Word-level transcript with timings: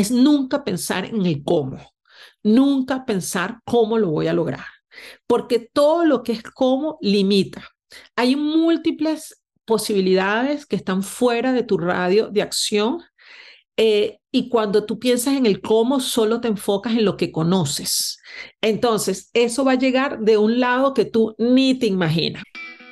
es 0.00 0.10
nunca 0.10 0.64
pensar 0.64 1.04
en 1.04 1.24
el 1.26 1.44
cómo, 1.44 1.78
nunca 2.42 3.04
pensar 3.04 3.60
cómo 3.64 3.98
lo 3.98 4.10
voy 4.10 4.26
a 4.26 4.32
lograr, 4.32 4.64
porque 5.26 5.70
todo 5.72 6.04
lo 6.04 6.22
que 6.22 6.32
es 6.32 6.42
cómo 6.42 6.98
limita. 7.00 7.68
Hay 8.16 8.36
múltiples 8.36 9.42
posibilidades 9.64 10.66
que 10.66 10.76
están 10.76 11.02
fuera 11.02 11.52
de 11.52 11.62
tu 11.62 11.78
radio 11.78 12.28
de 12.28 12.42
acción 12.42 13.02
eh, 13.76 14.18
y 14.32 14.48
cuando 14.48 14.84
tú 14.84 14.98
piensas 14.98 15.34
en 15.34 15.46
el 15.46 15.60
cómo, 15.60 16.00
solo 16.00 16.40
te 16.40 16.48
enfocas 16.48 16.92
en 16.92 17.04
lo 17.04 17.16
que 17.16 17.32
conoces. 17.32 18.18
Entonces, 18.60 19.30
eso 19.32 19.64
va 19.64 19.72
a 19.72 19.78
llegar 19.78 20.20
de 20.20 20.38
un 20.38 20.60
lado 20.60 20.94
que 20.94 21.04
tú 21.04 21.34
ni 21.38 21.74
te 21.74 21.86
imaginas. 21.86 22.42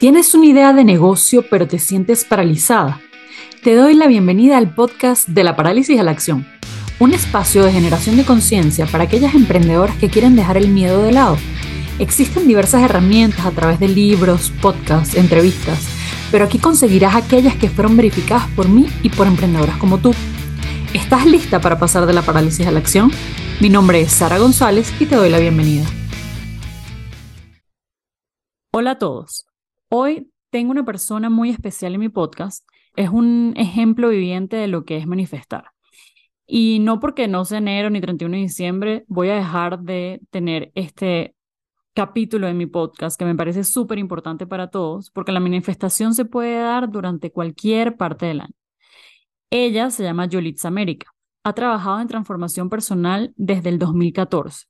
¿Tienes 0.01 0.35
una 0.35 0.47
idea 0.47 0.73
de 0.73 0.85
negocio 0.85 1.45
pero 1.51 1.67
te 1.67 1.79
sientes 1.79 2.25
paralizada? 2.25 3.01
Te 3.65 3.75
doy 3.75 3.95
la 3.95 4.07
bienvenida 4.07 4.57
al 4.57 4.75
podcast 4.75 5.29
de 5.29 5.45
la 5.45 5.57
parálisis 5.57 5.99
a 5.99 6.05
la 6.05 6.13
acción 6.13 6.58
un 7.01 7.15
espacio 7.15 7.65
de 7.65 7.73
generación 7.73 8.17
de 8.17 8.25
conciencia 8.25 8.87
para 8.87 9.05
aquellas 9.05 9.35
emprendedoras 9.35 9.97
que 9.97 10.09
quieren 10.09 10.35
dejar 10.35 10.57
el 10.57 10.69
miedo 10.69 11.03
de 11.03 11.13
lado. 11.13 11.37
Existen 11.99 12.49
diversas 12.49 12.83
herramientas 12.83 13.47
a 13.47 13.51
través 13.53 13.79
de 13.79 13.89
libros, 13.89 14.53
podcasts, 14.61 15.15
entrevistas, 15.15 15.89
pero 16.31 16.45
aquí 16.45 16.59
conseguirás 16.59 17.15
aquellas 17.15 17.57
que 17.57 17.69
fueron 17.69 17.97
verificadas 17.97 18.49
por 18.51 18.69
mí 18.69 18.87
y 19.03 19.11
por 19.11 19.27
emprendedoras 19.27 19.77
como 19.79 19.99
tú. 19.99 20.13
¿Estás 20.93 21.27
lista 21.27 21.61
para 21.61 21.79
pasar 21.79 22.07
de 22.07 22.13
la 22.13 22.23
parálisis 22.23 22.67
a 22.67 22.71
la 22.71 22.79
acción? 22.79 23.11
Mi 23.61 23.69
nombre 23.69 24.01
es 24.01 24.13
Sara 24.13 24.39
González 24.39 24.93
y 25.01 25.07
te 25.07 25.17
doy 25.17 25.31
la 25.31 25.39
bienvenida. 25.39 25.85
Hola 28.73 28.93
a 28.93 28.99
todos. 28.99 29.47
Hoy 29.89 30.31
tengo 30.51 30.71
una 30.71 30.85
persona 30.85 31.31
muy 31.31 31.51
especial 31.51 31.95
en 31.95 32.01
mi 32.01 32.09
podcast. 32.09 32.67
Es 32.97 33.11
un 33.11 33.55
ejemplo 33.57 34.09
viviente 34.09 34.57
de 34.57 34.67
lo 34.67 34.85
que 34.85 34.97
es 34.97 35.07
manifestar. 35.07 35.73
Y 36.51 36.79
no 36.79 36.99
porque 36.99 37.29
no 37.29 37.45
sea 37.45 37.59
enero 37.59 37.91
ni 37.91 38.01
31 38.01 38.35
de 38.35 38.43
diciembre, 38.43 39.05
voy 39.07 39.29
a 39.29 39.35
dejar 39.35 39.81
de 39.81 40.23
tener 40.31 40.73
este 40.75 41.37
capítulo 41.93 42.47
de 42.47 42.55
mi 42.55 42.65
podcast 42.65 43.19
que 43.19 43.27
me 43.27 43.35
parece 43.35 43.65
súper 43.65 43.99
importante 43.99 44.47
para 44.47 44.71
todos, 44.71 45.11
porque 45.11 45.31
la 45.31 45.41
manifestación 45.41 46.15
se 46.15 46.25
puede 46.25 46.55
dar 46.59 46.91
durante 46.91 47.31
cualquier 47.31 47.99
parte 47.99 48.25
del 48.25 48.41
año. 48.41 48.55
Ella 49.51 49.91
se 49.91 50.03
llama 50.03 50.25
Yolitza 50.25 50.69
América. 50.69 51.13
Ha 51.45 51.53
trabajado 51.53 52.01
en 52.01 52.09
transformación 52.09 52.71
personal 52.71 53.35
desde 53.37 53.69
el 53.69 53.79
2014. 53.79 54.69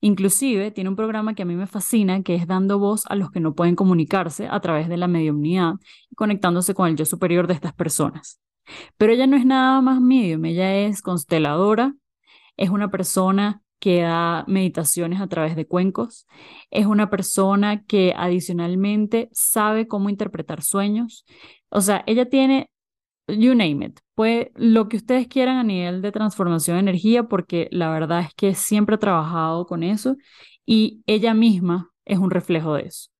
Inclusive 0.00 0.70
tiene 0.70 0.90
un 0.90 0.96
programa 0.96 1.34
que 1.34 1.42
a 1.42 1.46
mí 1.46 1.56
me 1.56 1.66
fascina, 1.66 2.22
que 2.22 2.36
es 2.36 2.46
dando 2.46 2.78
voz 2.78 3.04
a 3.06 3.16
los 3.16 3.32
que 3.32 3.40
no 3.40 3.54
pueden 3.56 3.74
comunicarse 3.74 4.46
a 4.46 4.60
través 4.60 4.88
de 4.88 4.96
la 4.96 5.08
mediumnidad 5.08 5.74
conectándose 6.14 6.72
con 6.72 6.88
el 6.88 6.94
yo 6.94 7.04
superior 7.04 7.48
de 7.48 7.54
estas 7.54 7.72
personas. 7.72 8.40
Pero 8.96 9.12
ella 9.12 9.26
no 9.26 9.36
es 9.36 9.46
nada 9.46 9.80
más 9.80 10.00
medium, 10.00 10.44
ella 10.44 10.74
es 10.74 11.02
consteladora, 11.02 11.94
es 12.56 12.70
una 12.70 12.90
persona 12.90 13.62
que 13.78 14.02
da 14.02 14.44
meditaciones 14.48 15.20
a 15.20 15.28
través 15.28 15.54
de 15.56 15.66
cuencos, 15.66 16.26
es 16.70 16.86
una 16.86 17.10
persona 17.10 17.84
que 17.84 18.14
adicionalmente 18.16 19.28
sabe 19.32 19.86
cómo 19.86 20.08
interpretar 20.08 20.62
sueños. 20.62 21.24
O 21.68 21.80
sea, 21.80 22.02
ella 22.06 22.28
tiene, 22.28 22.70
you 23.28 23.54
name 23.54 23.86
it, 23.86 24.00
pues 24.14 24.48
lo 24.54 24.88
que 24.88 24.96
ustedes 24.96 25.28
quieran 25.28 25.58
a 25.58 25.64
nivel 25.64 26.02
de 26.02 26.12
transformación 26.12 26.76
de 26.76 26.80
energía, 26.80 27.24
porque 27.24 27.68
la 27.70 27.90
verdad 27.90 28.20
es 28.20 28.34
que 28.34 28.54
siempre 28.54 28.96
ha 28.96 28.98
trabajado 28.98 29.66
con 29.66 29.82
eso 29.82 30.16
y 30.64 31.02
ella 31.06 31.34
misma 31.34 31.90
es 32.04 32.18
un 32.18 32.30
reflejo 32.30 32.74
de 32.74 32.82
eso. 32.84 33.10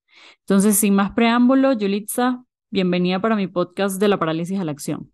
Entonces, 0.40 0.76
sin 0.76 0.94
más 0.94 1.12
preámbulo, 1.12 1.72
Yulitza, 1.72 2.44
bienvenida 2.70 3.20
para 3.20 3.36
mi 3.36 3.46
podcast 3.46 4.00
de 4.00 4.08
la 4.08 4.18
parálisis 4.18 4.58
a 4.58 4.64
la 4.64 4.72
acción. 4.72 5.12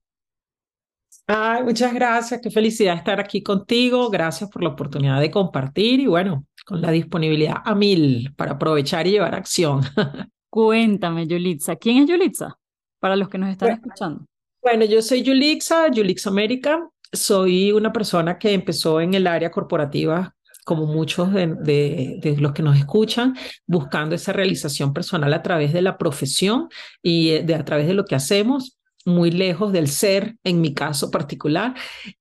Ay, 1.26 1.62
muchas 1.62 1.94
gracias, 1.94 2.40
qué 2.42 2.50
felicidad 2.50 2.96
estar 2.96 3.20
aquí 3.20 3.42
contigo. 3.42 4.10
Gracias 4.10 4.50
por 4.50 4.62
la 4.62 4.70
oportunidad 4.70 5.20
de 5.20 5.30
compartir 5.30 6.00
y 6.00 6.06
bueno, 6.06 6.46
con 6.64 6.80
la 6.80 6.90
disponibilidad 6.90 7.56
a 7.64 7.74
mil 7.74 8.34
para 8.36 8.52
aprovechar 8.52 9.06
y 9.06 9.12
llevar 9.12 9.34
acción. 9.34 9.80
Cuéntame, 10.50 11.26
Yulitza. 11.26 11.76
¿Quién 11.76 11.98
es 11.98 12.08
Yulitza? 12.08 12.58
Para 12.98 13.16
los 13.16 13.28
que 13.28 13.38
nos 13.38 13.50
están 13.50 13.70
escuchando. 13.70 14.26
Bueno, 14.60 14.84
yo 14.84 15.00
soy 15.00 15.22
Yulitza, 15.22 15.88
Yulitza 15.90 16.30
América. 16.30 16.88
Soy 17.12 17.72
una 17.72 17.92
persona 17.92 18.38
que 18.38 18.52
empezó 18.52 19.00
en 19.00 19.14
el 19.14 19.26
área 19.26 19.50
corporativa 19.50 20.34
como 20.64 20.86
muchos 20.86 21.32
de, 21.32 21.56
de, 21.56 22.36
los 22.38 22.52
que 22.52 22.62
nos 22.62 22.78
escuchan, 22.78 23.34
buscando 23.66 24.14
esa 24.14 24.32
realización 24.32 24.92
personal 24.92 25.32
a 25.34 25.42
través 25.42 25.72
de 25.72 25.82
la 25.82 25.98
profesión 25.98 26.68
y 27.02 27.30
eh, 27.30 27.42
de, 27.42 27.56
a 27.56 27.64
través 27.64 27.88
de 27.88 27.94
lo 27.94 28.04
que 28.04 28.14
hacemos 28.14 28.78
muy 29.04 29.30
lejos 29.30 29.72
del 29.72 29.88
ser, 29.88 30.36
en 30.44 30.60
mi 30.60 30.74
caso 30.74 31.10
particular. 31.10 31.74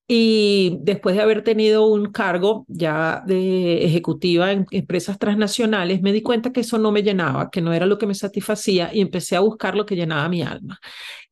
Y 0.07 0.77
después 0.81 1.15
de 1.15 1.21
haber 1.21 1.43
tenido 1.43 1.87
un 1.87 2.11
cargo 2.11 2.65
ya 2.67 3.23
de 3.25 3.85
ejecutiva 3.85 4.51
en 4.51 4.65
empresas 4.71 5.17
transnacionales, 5.17 6.01
me 6.01 6.13
di 6.13 6.21
cuenta 6.21 6.51
que 6.51 6.61
eso 6.61 6.77
no 6.77 6.91
me 6.91 7.03
llenaba, 7.03 7.49
que 7.49 7.61
no 7.61 7.73
era 7.73 7.85
lo 7.85 7.97
que 7.97 8.07
me 8.07 8.15
satisfacía 8.15 8.91
y 8.93 9.01
empecé 9.01 9.35
a 9.35 9.41
buscar 9.41 9.75
lo 9.75 9.85
que 9.85 9.95
llenaba 9.95 10.27
mi 10.29 10.41
alma. 10.41 10.79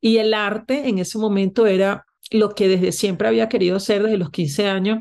Y 0.00 0.18
el 0.18 0.34
arte 0.34 0.88
en 0.88 0.98
ese 0.98 1.18
momento 1.18 1.66
era 1.66 2.06
lo 2.30 2.50
que 2.54 2.68
desde 2.68 2.92
siempre 2.92 3.28
había 3.28 3.48
querido 3.48 3.76
hacer 3.76 4.02
desde 4.02 4.18
los 4.18 4.30
15 4.30 4.68
años 4.68 4.98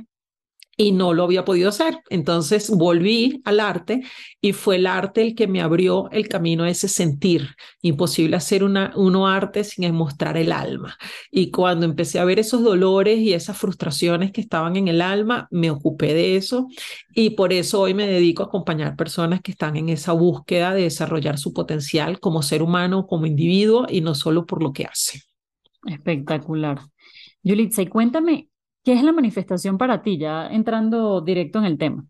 y 0.79 0.93
no 0.93 1.13
lo 1.13 1.25
había 1.25 1.43
podido 1.43 1.67
hacer. 1.67 1.99
Entonces 2.09 2.69
volví 2.69 3.41
al 3.43 3.59
arte 3.59 4.01
y 4.39 4.53
fue 4.53 4.77
el 4.77 4.87
arte 4.87 5.21
el 5.21 5.35
que 5.35 5.45
me 5.45 5.61
abrió 5.61 6.09
el 6.11 6.29
camino 6.29 6.63
a 6.63 6.69
ese 6.69 6.87
sentir. 6.87 7.49
Imposible 7.81 8.37
hacer 8.37 8.63
una, 8.63 8.93
uno 8.95 9.27
arte 9.27 9.65
sin 9.65 9.93
mostrar 9.93 10.37
el 10.37 10.53
alma. 10.53 10.97
Y 11.31 11.51
cuando 11.51 11.85
empecé 11.85 12.17
a 12.17 12.23
ver 12.23 12.39
esos 12.39 12.63
dolores 12.63 13.19
y 13.19 13.33
esas 13.33 13.57
frustraciones 13.57 14.31
que 14.31 14.39
estaban 14.39 14.77
en 14.77 14.87
el 14.87 15.01
alma, 15.01 15.49
me 15.51 15.69
ocupé 15.69 16.13
de 16.13 16.37
eso 16.37 16.69
y 17.13 17.31
por 17.31 17.51
eso 17.51 17.81
hoy 17.81 17.93
me 17.93 18.07
dedico 18.07 18.43
a 18.43 18.45
acompañar 18.45 18.95
personas 18.95 19.41
que 19.41 19.51
están 19.51 19.75
en 19.75 19.89
esa 19.89 20.13
búsqueda 20.13 20.73
de 20.73 20.83
desarrollar 20.83 21.37
su 21.37 21.51
potencial 21.51 22.21
como 22.21 22.41
ser 22.41 22.63
humano, 22.63 23.05
como 23.05 23.25
individuo 23.25 23.85
y 23.89 23.99
no 23.99 24.15
solo 24.15 24.45
por 24.45 24.63
lo 24.63 24.71
que 24.71 24.85
hace. 24.85 25.23
Espectacular. 25.85 26.79
Yulitza, 27.43 27.81
y 27.81 27.87
cuéntame, 27.87 28.49
¿Qué 28.89 28.95
es 28.95 29.03
la 29.03 29.11
manifestación 29.11 29.77
para 29.77 30.01
ti, 30.01 30.17
ya 30.17 30.47
entrando 30.47 31.21
directo 31.21 31.59
en 31.59 31.65
el 31.65 31.77
tema? 31.77 32.07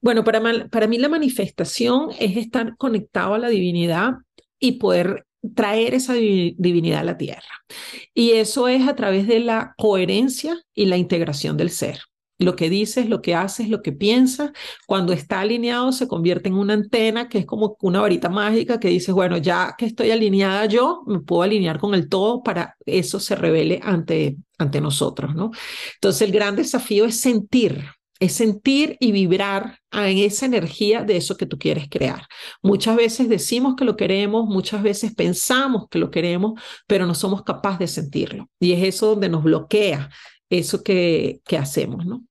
Bueno, 0.00 0.24
para, 0.24 0.40
para 0.70 0.86
mí 0.86 0.96
la 0.96 1.10
manifestación 1.10 2.08
es 2.18 2.38
estar 2.38 2.74
conectado 2.78 3.34
a 3.34 3.38
la 3.38 3.50
divinidad 3.50 4.14
y 4.58 4.78
poder 4.78 5.26
traer 5.54 5.92
esa 5.92 6.14
divinidad 6.14 7.00
a 7.00 7.04
la 7.04 7.18
tierra. 7.18 7.66
Y 8.14 8.30
eso 8.30 8.66
es 8.66 8.88
a 8.88 8.96
través 8.96 9.26
de 9.26 9.40
la 9.40 9.74
coherencia 9.76 10.58
y 10.72 10.86
la 10.86 10.96
integración 10.96 11.58
del 11.58 11.68
ser. 11.68 12.00
Lo 12.38 12.56
que 12.56 12.68
dices, 12.68 13.08
lo 13.08 13.22
que 13.22 13.34
haces, 13.34 13.68
lo 13.68 13.80
que 13.82 13.92
piensas, 13.92 14.50
cuando 14.86 15.12
está 15.12 15.40
alineado 15.40 15.92
se 15.92 16.08
convierte 16.08 16.48
en 16.48 16.56
una 16.56 16.74
antena 16.74 17.28
que 17.28 17.38
es 17.38 17.46
como 17.46 17.76
una 17.82 18.00
varita 18.00 18.28
mágica 18.28 18.80
que 18.80 18.88
dices, 18.88 19.14
bueno, 19.14 19.36
ya 19.38 19.74
que 19.78 19.86
estoy 19.86 20.10
alineada 20.10 20.66
yo, 20.66 21.02
me 21.06 21.20
puedo 21.20 21.42
alinear 21.42 21.78
con 21.78 21.94
el 21.94 22.08
todo 22.08 22.42
para 22.42 22.76
eso 22.86 23.20
se 23.20 23.36
revele 23.36 23.80
ante, 23.82 24.36
ante 24.58 24.80
nosotros, 24.80 25.34
¿no? 25.34 25.52
Entonces 25.94 26.22
el 26.22 26.32
gran 26.32 26.56
desafío 26.56 27.04
es 27.04 27.20
sentir, 27.20 27.84
es 28.20 28.32
sentir 28.32 28.96
y 29.00 29.12
vibrar 29.12 29.78
en 29.92 30.18
esa 30.18 30.46
energía 30.46 31.04
de 31.04 31.16
eso 31.16 31.36
que 31.36 31.46
tú 31.46 31.58
quieres 31.58 31.88
crear. 31.88 32.26
Muchas 32.62 32.96
veces 32.96 33.28
decimos 33.28 33.74
que 33.76 33.84
lo 33.84 33.96
queremos, 33.96 34.46
muchas 34.46 34.82
veces 34.82 35.14
pensamos 35.14 35.86
que 35.90 35.98
lo 35.98 36.10
queremos, 36.10 36.60
pero 36.86 37.06
no 37.06 37.14
somos 37.14 37.42
capaces 37.42 37.78
de 37.78 37.88
sentirlo. 37.88 38.48
Y 38.60 38.72
es 38.72 38.82
eso 38.82 39.08
donde 39.08 39.28
nos 39.28 39.44
bloquea 39.44 40.10
eso 40.58 40.82
que, 40.82 41.40
que 41.44 41.58
hacemos, 41.58 42.06
¿no? 42.06 42.24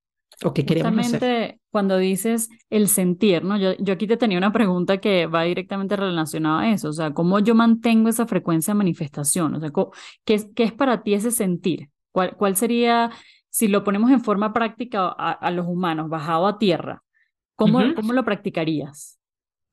O 0.44 0.54
que 0.54 0.66
queremos 0.66 1.14
hacer. 1.14 1.60
cuando 1.70 1.98
dices 1.98 2.50
el 2.70 2.88
sentir, 2.88 3.44
¿no? 3.44 3.58
Yo, 3.58 3.74
yo 3.80 3.94
aquí 3.94 4.08
te 4.08 4.18
tenía 4.18 4.38
una 4.38 4.52
pregunta 4.52 4.98
que 4.98 5.26
va 5.26 5.44
directamente 5.44 5.96
relacionada 5.96 6.62
a 6.62 6.72
eso, 6.72 6.90
o 6.90 6.94
sea, 6.94 7.14
¿cómo 7.14 7.40
yo 7.40 7.56
mantengo 7.56 8.10
esa 8.10 8.26
frecuencia 8.26 8.74
de 8.74 8.80
manifestación? 8.80 9.56
O 9.56 9.60
sea, 9.60 9.72
¿qué, 10.26 10.42
qué 10.56 10.64
es 10.64 10.74
para 10.74 11.04
ti 11.04 11.14
ese 11.14 11.32
sentir? 11.32 11.90
¿Cuál, 12.12 12.36
cuál 12.36 12.56
sería, 12.56 13.12
si 13.50 13.68
lo 13.68 13.84
ponemos 13.84 14.12
en 14.12 14.22
forma 14.22 14.54
práctica 14.54 15.08
a, 15.08 15.52
los 15.52 15.66
humanos, 15.68 16.10
bajado 16.10 16.48
a 16.48 16.58
tierra, 16.58 17.04
¿cómo, 17.56 17.80
¿cómo 17.96 18.14
lo 18.14 18.24
practicarías? 18.26 19.20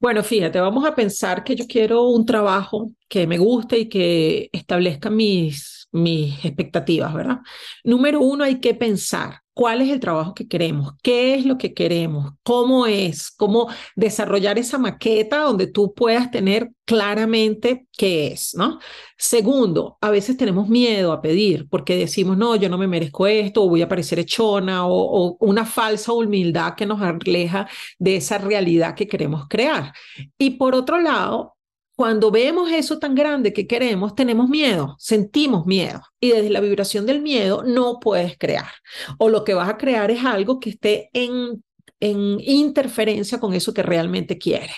Bueno, 0.00 0.22
fíjate, 0.22 0.58
vamos 0.60 0.86
a 0.86 0.94
pensar 0.94 1.44
que 1.44 1.54
yo 1.54 1.66
quiero 1.66 2.04
un 2.08 2.24
trabajo 2.24 2.90
que 3.06 3.26
me 3.26 3.36
guste 3.36 3.80
y 3.80 3.88
que 3.88 4.48
establezca 4.50 5.10
mis 5.10 5.79
mis 5.92 6.44
expectativas, 6.44 7.12
¿verdad? 7.14 7.38
Número 7.84 8.20
uno, 8.20 8.44
hay 8.44 8.60
que 8.60 8.74
pensar 8.74 9.40
cuál 9.60 9.82
es 9.82 9.90
el 9.90 10.00
trabajo 10.00 10.34
que 10.34 10.48
queremos, 10.48 10.94
qué 11.02 11.34
es 11.34 11.44
lo 11.44 11.58
que 11.58 11.74
queremos, 11.74 12.32
cómo 12.42 12.86
es, 12.86 13.30
cómo 13.30 13.68
desarrollar 13.94 14.58
esa 14.58 14.78
maqueta 14.78 15.42
donde 15.42 15.66
tú 15.66 15.92
puedas 15.92 16.30
tener 16.30 16.70
claramente 16.86 17.86
qué 17.92 18.28
es, 18.28 18.54
¿no? 18.54 18.78
Segundo, 19.18 19.98
a 20.00 20.10
veces 20.10 20.36
tenemos 20.36 20.68
miedo 20.68 21.12
a 21.12 21.20
pedir 21.20 21.68
porque 21.68 21.96
decimos, 21.96 22.38
no, 22.38 22.56
yo 22.56 22.70
no 22.70 22.78
me 22.78 22.86
merezco 22.86 23.26
esto, 23.26 23.62
o 23.64 23.68
voy 23.68 23.82
a 23.82 23.88
parecer 23.88 24.18
echona, 24.18 24.86
o, 24.86 24.94
o 24.94 25.36
una 25.40 25.66
falsa 25.66 26.12
humildad 26.12 26.74
que 26.74 26.86
nos 26.86 27.02
aleja 27.02 27.68
de 27.98 28.16
esa 28.16 28.38
realidad 28.38 28.94
que 28.94 29.08
queremos 29.08 29.46
crear. 29.46 29.92
Y 30.38 30.50
por 30.50 30.74
otro 30.74 31.00
lado, 31.00 31.56
cuando 32.00 32.30
vemos 32.30 32.72
eso 32.72 32.98
tan 32.98 33.14
grande 33.14 33.52
que 33.52 33.66
queremos, 33.66 34.14
tenemos 34.14 34.48
miedo, 34.48 34.96
sentimos 34.98 35.66
miedo. 35.66 36.00
Y 36.18 36.30
desde 36.30 36.48
la 36.48 36.60
vibración 36.60 37.04
del 37.04 37.20
miedo 37.20 37.62
no 37.62 38.00
puedes 38.00 38.38
crear. 38.38 38.70
O 39.18 39.28
lo 39.28 39.44
que 39.44 39.52
vas 39.52 39.68
a 39.68 39.76
crear 39.76 40.10
es 40.10 40.24
algo 40.24 40.60
que 40.60 40.70
esté 40.70 41.10
en 41.12 41.62
en 42.00 42.40
interferencia 42.40 43.38
con 43.38 43.52
eso 43.52 43.74
que 43.74 43.82
realmente 43.82 44.38
quiere. 44.38 44.72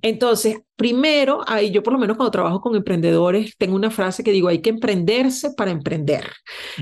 Entonces, 0.00 0.60
primero, 0.76 1.42
ahí 1.46 1.72
yo 1.72 1.82
por 1.82 1.92
lo 1.92 1.98
menos 1.98 2.16
cuando 2.16 2.30
trabajo 2.30 2.60
con 2.60 2.76
emprendedores, 2.76 3.56
tengo 3.58 3.74
una 3.74 3.90
frase 3.90 4.22
que 4.22 4.30
digo, 4.30 4.46
hay 4.46 4.62
que 4.62 4.70
emprenderse 4.70 5.50
para 5.54 5.72
emprender. 5.72 6.30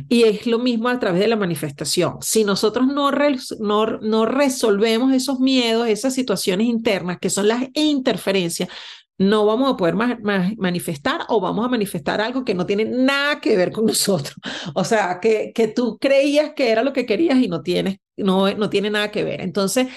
Y 0.09 0.25
es 0.25 0.47
lo 0.47 0.59
mismo 0.59 0.91
a 0.91 0.99
través 0.99 1.21
de 1.21 1.29
la 1.29 1.37
manifestación. 1.37 2.19
Si 2.21 2.45
nosotros 2.45 2.87
no, 2.87 3.11
no, 3.11 3.87
no 3.99 4.27
resolvemos 4.27 5.15
esos 5.15 5.41
miedos, 5.41 5.89
esas 5.89 6.15
situaciones 6.15 6.67
internas 6.67 7.19
que 7.19 7.31
son 7.31 7.49
las 7.49 7.65
interferencias, 7.73 8.69
no 9.19 9.47
vamos 9.47 9.73
a 9.73 9.77
poder 9.77 9.95
manifestar 9.95 11.23
o 11.29 11.41
vamos 11.41 11.65
a 11.65 11.69
manifestar 11.69 12.21
algo 12.21 12.45
que 12.45 12.55
no 12.55 12.67
tiene 12.67 12.85
nada 12.85 13.41
que 13.41 13.57
ver 13.57 13.73
con 13.73 13.87
nosotros. 13.87 14.37
O 14.75 14.85
sea, 14.85 15.19
que, 15.21 15.53
que 15.55 15.69
tú 15.69 15.99
creías 15.99 16.53
que 16.55 16.71
era 16.71 16.83
lo 16.83 16.93
que 16.93 17.07
querías 17.07 17.39
y 17.39 17.49
no, 17.49 17.63
tienes, 17.63 17.99
no, 18.17 18.53
no 18.55 18.71
tiene 18.71 18.91
nada 18.91 19.11
que 19.11 19.25
ver. 19.25 19.41
Entonces, 19.41 19.89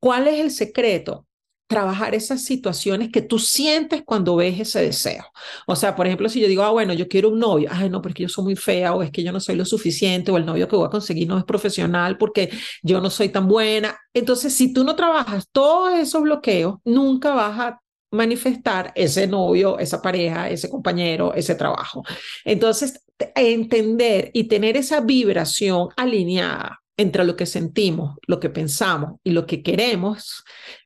¿cuál 0.00 0.28
es 0.28 0.40
el 0.40 0.50
secreto? 0.50 1.28
trabajar 1.68 2.14
esas 2.14 2.42
situaciones 2.44 3.10
que 3.12 3.20
tú 3.20 3.38
sientes 3.38 4.02
cuando 4.04 4.36
ves 4.36 4.58
ese 4.58 4.80
deseo. 4.80 5.26
O 5.66 5.76
sea, 5.76 5.94
por 5.94 6.06
ejemplo, 6.06 6.28
si 6.30 6.40
yo 6.40 6.48
digo, 6.48 6.62
ah, 6.62 6.70
bueno, 6.70 6.94
yo 6.94 7.08
quiero 7.08 7.28
un 7.28 7.38
novio, 7.38 7.68
ay, 7.70 7.90
no, 7.90 8.00
porque 8.00 8.22
yo 8.22 8.28
soy 8.28 8.44
muy 8.44 8.56
fea, 8.56 8.94
o 8.94 9.02
es 9.02 9.10
que 9.10 9.22
yo 9.22 9.32
no 9.32 9.38
soy 9.38 9.54
lo 9.54 9.66
suficiente, 9.66 10.32
o 10.32 10.38
el 10.38 10.46
novio 10.46 10.66
que 10.66 10.76
voy 10.76 10.86
a 10.86 10.90
conseguir 10.90 11.28
no 11.28 11.36
es 11.36 11.44
profesional 11.44 12.16
porque 12.16 12.50
yo 12.82 13.00
no 13.02 13.10
soy 13.10 13.28
tan 13.28 13.46
buena. 13.46 13.98
Entonces, 14.14 14.54
si 14.54 14.72
tú 14.72 14.82
no 14.82 14.96
trabajas 14.96 15.46
todos 15.52 15.92
esos 15.98 16.22
bloqueos, 16.22 16.76
nunca 16.84 17.34
vas 17.34 17.60
a 17.60 17.80
manifestar 18.10 18.92
ese 18.94 19.26
novio, 19.26 19.78
esa 19.78 20.00
pareja, 20.00 20.48
ese 20.48 20.70
compañero, 20.70 21.34
ese 21.34 21.54
trabajo. 21.54 22.04
Entonces, 22.44 23.04
entender 23.34 24.30
y 24.32 24.44
tener 24.44 24.76
esa 24.76 25.00
vibración 25.00 25.88
alineada 25.96 26.80
entre 26.96 27.24
lo 27.24 27.36
que 27.36 27.46
sentimos, 27.46 28.16
lo 28.26 28.40
que 28.40 28.50
pensamos 28.50 29.20
y 29.22 29.30
lo 29.30 29.46
que 29.46 29.62
queremos 29.62 30.44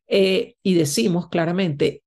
eh, 0.09 0.57
y 0.63 0.75
decimos 0.75 1.29
claramente, 1.29 2.03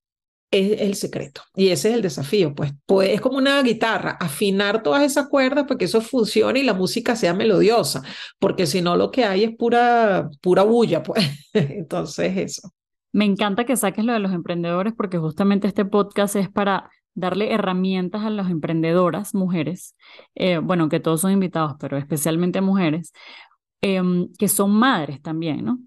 es 0.52 0.82
el 0.82 0.96
secreto. 0.96 1.42
Y 1.56 1.70
ese 1.70 1.90
es 1.90 1.96
el 1.96 2.02
desafío, 2.02 2.54
pues, 2.56 2.72
pues 2.86 3.10
es 3.10 3.22
como 3.22 3.38
una 3.38 3.62
guitarra, 3.64 4.12
afinar 4.20 4.84
todas 4.84 5.04
esas 5.04 5.28
cuerdas 5.28 5.66
para 5.68 5.78
que 5.78 5.86
eso 5.86 6.02
funcione 6.02 6.60
y 6.60 6.64
la 6.64 6.74
música 6.74 7.16
sea 7.16 7.34
melodiosa, 7.34 8.04
porque 8.40 8.66
si 8.68 8.82
no 8.82 8.96
lo 8.96 9.12
que 9.12 9.26
hay 9.26 9.44
es 9.44 9.56
pura, 9.56 10.30
pura 10.42 10.64
bulla, 10.64 11.04
pues. 11.04 11.26
Entonces, 11.54 12.38
eso. 12.38 12.72
Me 13.16 13.24
encanta 13.24 13.64
que 13.64 13.78
saques 13.78 14.04
lo 14.04 14.12
de 14.12 14.20
los 14.20 14.34
emprendedores 14.34 14.94
porque 14.94 15.18
justamente 15.18 15.70
este 15.70 15.86
podcast 15.86 16.36
es 16.36 16.50
para 16.50 16.90
darle 17.14 17.54
herramientas 17.54 18.24
a 18.26 18.30
las 18.30 18.50
emprendedoras, 18.52 19.34
mujeres, 19.34 19.96
eh, 20.36 20.58
bueno, 20.58 20.90
que 20.90 21.00
todos 21.00 21.22
son 21.22 21.32
invitados, 21.32 21.76
pero 21.80 21.96
especialmente 21.96 22.60
mujeres, 22.60 23.14
em, 23.80 24.28
que 24.38 24.50
son 24.50 24.72
madres 24.72 25.22
también, 25.22 25.64
¿no? 25.64 25.80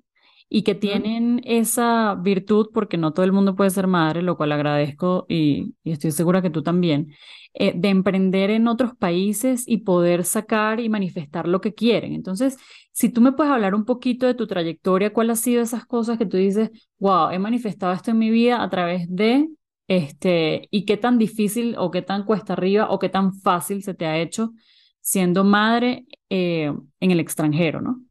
Y 0.50 0.62
que 0.62 0.74
tienen 0.74 1.42
esa 1.44 2.14
virtud, 2.14 2.68
porque 2.72 2.96
no 2.96 3.12
todo 3.12 3.24
el 3.24 3.32
mundo 3.32 3.54
puede 3.54 3.70
ser 3.70 3.86
madre, 3.86 4.22
lo 4.22 4.36
cual 4.36 4.52
agradezco 4.52 5.26
y, 5.28 5.74
y 5.84 5.92
estoy 5.92 6.10
segura 6.10 6.40
que 6.40 6.50
tú 6.50 6.62
también, 6.62 7.08
eh, 7.54 7.72
de 7.74 7.88
emprender 7.88 8.50
en 8.50 8.68
otros 8.68 8.94
países 8.94 9.66
y 9.66 9.78
poder 9.78 10.24
sacar 10.24 10.80
y 10.80 10.88
manifestar 10.88 11.48
lo 11.48 11.60
que 11.60 11.74
quieren. 11.74 12.12
Entonces, 12.12 12.56
si 12.92 13.08
tú 13.08 13.20
me 13.20 13.32
puedes 13.32 13.52
hablar 13.52 13.74
un 13.74 13.84
poquito 13.84 14.26
de 14.26 14.34
tu 14.34 14.46
trayectoria, 14.46 15.12
cuál 15.12 15.30
ha 15.30 15.36
sido 15.36 15.62
esas 15.62 15.84
cosas 15.84 16.18
que 16.18 16.26
tú 16.26 16.36
dices, 16.36 16.70
wow, 16.98 17.30
he 17.30 17.38
manifestado 17.38 17.92
esto 17.92 18.10
en 18.10 18.18
mi 18.18 18.30
vida 18.30 18.62
a 18.62 18.70
través 18.70 19.06
de, 19.08 19.48
este, 19.88 20.68
y 20.70 20.84
qué 20.84 20.98
tan 20.98 21.18
difícil 21.18 21.74
o 21.78 21.90
qué 21.90 22.02
tan 22.02 22.24
cuesta 22.24 22.52
arriba 22.52 22.90
o 22.90 22.98
qué 22.98 23.08
tan 23.08 23.34
fácil 23.34 23.82
se 23.82 23.94
te 23.94 24.06
ha 24.06 24.18
hecho 24.18 24.52
siendo 25.00 25.42
madre 25.42 26.06
eh, 26.28 26.72
en 27.00 27.10
el 27.10 27.18
extranjero, 27.18 27.80
¿no? 27.80 28.02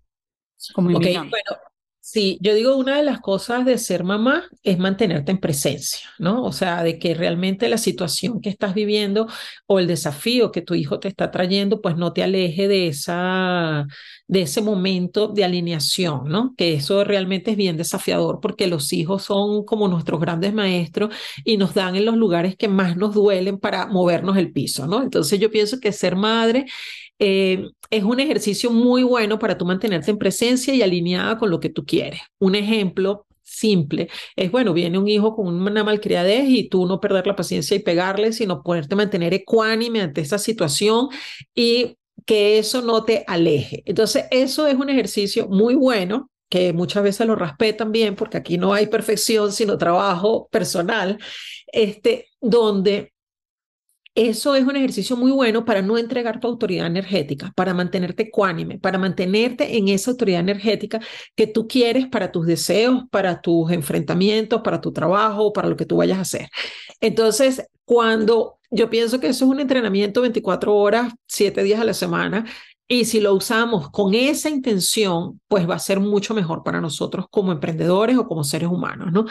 Como 0.74 0.98
okay, 0.98 1.16
bueno, 1.16 1.32
Sí, 2.10 2.38
yo 2.42 2.54
digo, 2.56 2.78
una 2.78 2.96
de 2.96 3.04
las 3.04 3.20
cosas 3.20 3.66
de 3.66 3.78
ser 3.78 4.06
mamá 4.06 4.46
es 4.64 4.80
mantenerte 4.80 5.30
en 5.34 5.40
presencia, 5.40 6.08
¿no? 6.20 6.42
O 6.46 6.54
sea, 6.54 6.82
de 6.82 7.00
que 7.00 7.14
realmente 7.14 7.68
la 7.68 7.78
situación 7.78 8.40
que 8.40 8.48
estás 8.50 8.74
viviendo 8.74 9.28
o 9.66 9.78
el 9.78 9.88
desafío 9.88 10.54
que 10.54 10.62
tu 10.62 10.74
hijo 10.74 11.02
te 11.02 11.10
está 11.10 11.32
trayendo, 11.32 11.82
pues 11.82 11.98
no 11.98 12.14
te 12.14 12.24
aleje 12.24 12.70
de 12.70 12.88
esa 12.88 13.86
de 14.26 14.42
ese 14.42 14.62
momento 14.62 15.28
de 15.28 15.44
alineación, 15.44 16.30
¿no? 16.30 16.54
Que 16.58 16.76
eso 16.76 17.04
realmente 17.04 17.52
es 17.52 17.58
bien 17.58 17.76
desafiador 17.76 18.40
porque 18.42 18.68
los 18.68 18.94
hijos 18.94 19.24
son 19.24 19.66
como 19.66 19.90
nuestros 19.90 20.22
grandes 20.22 20.54
maestros 20.54 21.14
y 21.44 21.58
nos 21.58 21.74
dan 21.74 21.98
en 21.98 22.06
los 22.06 22.16
lugares 22.16 22.56
que 22.56 22.70
más 22.70 22.96
nos 22.96 23.14
duelen 23.16 23.60
para 23.60 23.86
movernos 23.88 24.38
el 24.38 24.54
piso, 24.54 24.88
¿no? 24.88 25.04
Entonces 25.04 25.40
yo 25.42 25.52
pienso 25.52 25.80
que 25.82 25.92
ser 25.92 26.16
madre 26.16 26.66
eh, 27.20 27.70
es 27.90 28.04
un 28.04 28.20
ejercicio 28.20 28.72
muy 28.72 29.04
bueno 29.04 29.40
para 29.40 29.58
tú 29.58 29.66
mantenerte 29.66 30.12
en 30.12 30.18
presencia 30.18 30.74
y 30.74 30.82
alineada 30.82 31.38
con 31.38 31.50
lo 31.50 31.60
que 31.60 31.70
tú 31.70 31.86
quieres. 31.86 32.22
Un 32.40 32.56
ejemplo 32.56 33.26
simple 33.44 34.10
es, 34.36 34.52
bueno, 34.52 34.74
viene 34.74 34.98
un 34.98 35.08
hijo 35.08 35.36
con 35.36 35.48
una 35.48 35.84
malcriadez 35.84 36.50
y 36.50 36.70
tú 36.70 36.86
no 36.86 37.00
perder 37.00 37.26
la 37.28 37.36
paciencia 37.36 37.76
y 37.76 37.80
pegarle, 37.80 38.34
sino 38.34 38.62
poderte 38.62 38.96
mantener 38.96 39.34
ecuánime 39.34 40.02
ante 40.02 40.22
esa 40.22 40.38
situación 40.38 41.08
y 41.56 41.96
que 42.26 42.60
eso 42.60 42.82
no 42.82 43.06
te 43.06 43.24
aleje. 43.28 43.84
Entonces, 43.86 44.26
eso 44.32 44.68
es 44.68 44.76
un 44.76 44.90
ejercicio 44.90 45.48
muy 45.48 45.76
bueno 45.76 46.30
que 46.50 46.74
muchas 46.74 47.04
veces 47.04 47.28
lo 47.28 47.36
raspé 47.36 47.74
también, 47.74 48.16
porque 48.16 48.38
aquí 48.38 48.58
no 48.58 48.74
hay 48.74 48.88
perfección, 48.88 49.52
sino 49.52 49.78
trabajo 49.78 50.48
personal, 50.50 51.18
este, 51.68 52.28
donde 52.40 53.14
eso 54.18 54.56
es 54.56 54.64
un 54.66 54.76
ejercicio 54.76 55.16
muy 55.16 55.32
bueno 55.32 55.64
para 55.64 55.84
no 55.84 55.96
entregar 55.96 56.40
tu 56.40 56.48
autoridad 56.48 56.88
energética, 56.88 57.54
para 57.56 57.76
mantenerte 57.76 58.24
ecuánime, 58.24 58.80
para 58.80 58.98
mantenerte 58.98 59.78
en 59.78 59.90
esa 59.90 60.10
autoridad 60.10 60.40
energética 60.40 61.00
que 61.36 61.46
tú 61.46 61.68
quieres 61.68 62.08
para 62.08 62.32
tus 62.32 62.48
deseos, 62.48 63.04
para 63.12 63.42
tus 63.42 63.72
enfrentamientos, 63.72 64.62
para 64.64 64.82
tu 64.82 64.92
trabajo, 64.92 65.54
para 65.54 65.70
lo 65.70 65.78
que 65.78 65.86
tú 65.86 65.98
vayas 65.98 66.18
a 66.18 66.22
hacer. 66.22 66.50
Entonces, 67.00 67.68
cuando 67.86 68.58
yo 68.72 68.90
pienso 68.90 69.20
que 69.20 69.28
eso 69.28 69.46
es 69.46 69.52
un 69.52 69.60
entrenamiento 69.60 70.22
24 70.22 70.76
horas, 70.76 71.14
7 71.28 71.62
días 71.62 71.80
a 71.80 71.86
la 71.86 71.94
semana, 71.94 72.46
y 72.90 73.04
si 73.06 73.20
lo 73.20 73.34
usamos 73.34 73.90
con 73.90 74.14
esa 74.14 74.50
intención, 74.50 75.42
pues 75.50 75.70
va 75.70 75.76
a 75.76 75.80
ser 75.80 76.00
mucho 76.00 76.34
mejor 76.34 76.64
para 76.64 76.80
nosotros 76.80 77.26
como 77.30 77.52
emprendedores 77.52 78.18
o 78.18 78.28
como 78.28 78.46
seres 78.46 78.70
humanos, 78.70 79.12
¿no? 79.12 79.26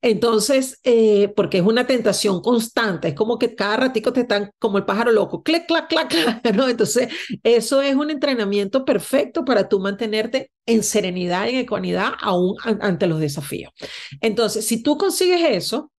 Entonces, 0.00 0.78
eh, 0.84 1.32
porque 1.34 1.58
es 1.58 1.64
una 1.64 1.86
tentación 1.86 2.40
constante, 2.40 3.08
es 3.08 3.14
como 3.14 3.38
que 3.38 3.56
cada 3.56 3.76
ratico 3.78 4.12
te 4.12 4.20
están 4.20 4.52
como 4.60 4.78
el 4.78 4.84
pájaro 4.84 5.10
loco, 5.10 5.42
clic, 5.42 5.66
clac, 5.66 5.88
clac, 5.88 6.08
clac, 6.08 6.54
¿no? 6.54 6.68
Entonces, 6.68 7.08
eso 7.42 7.82
es 7.82 7.96
un 7.96 8.10
entrenamiento 8.10 8.84
perfecto 8.84 9.44
para 9.44 9.68
tú 9.68 9.80
mantenerte 9.80 10.52
en 10.66 10.84
serenidad 10.84 11.46
y 11.48 11.50
en 11.50 11.56
ecuanidad 11.56 12.12
aún 12.20 12.56
ante 12.62 13.08
los 13.08 13.18
desafíos. 13.18 13.72
Entonces, 14.20 14.66
si 14.66 14.84
tú 14.84 14.96
consigues 14.96 15.40
eso, 15.44 15.90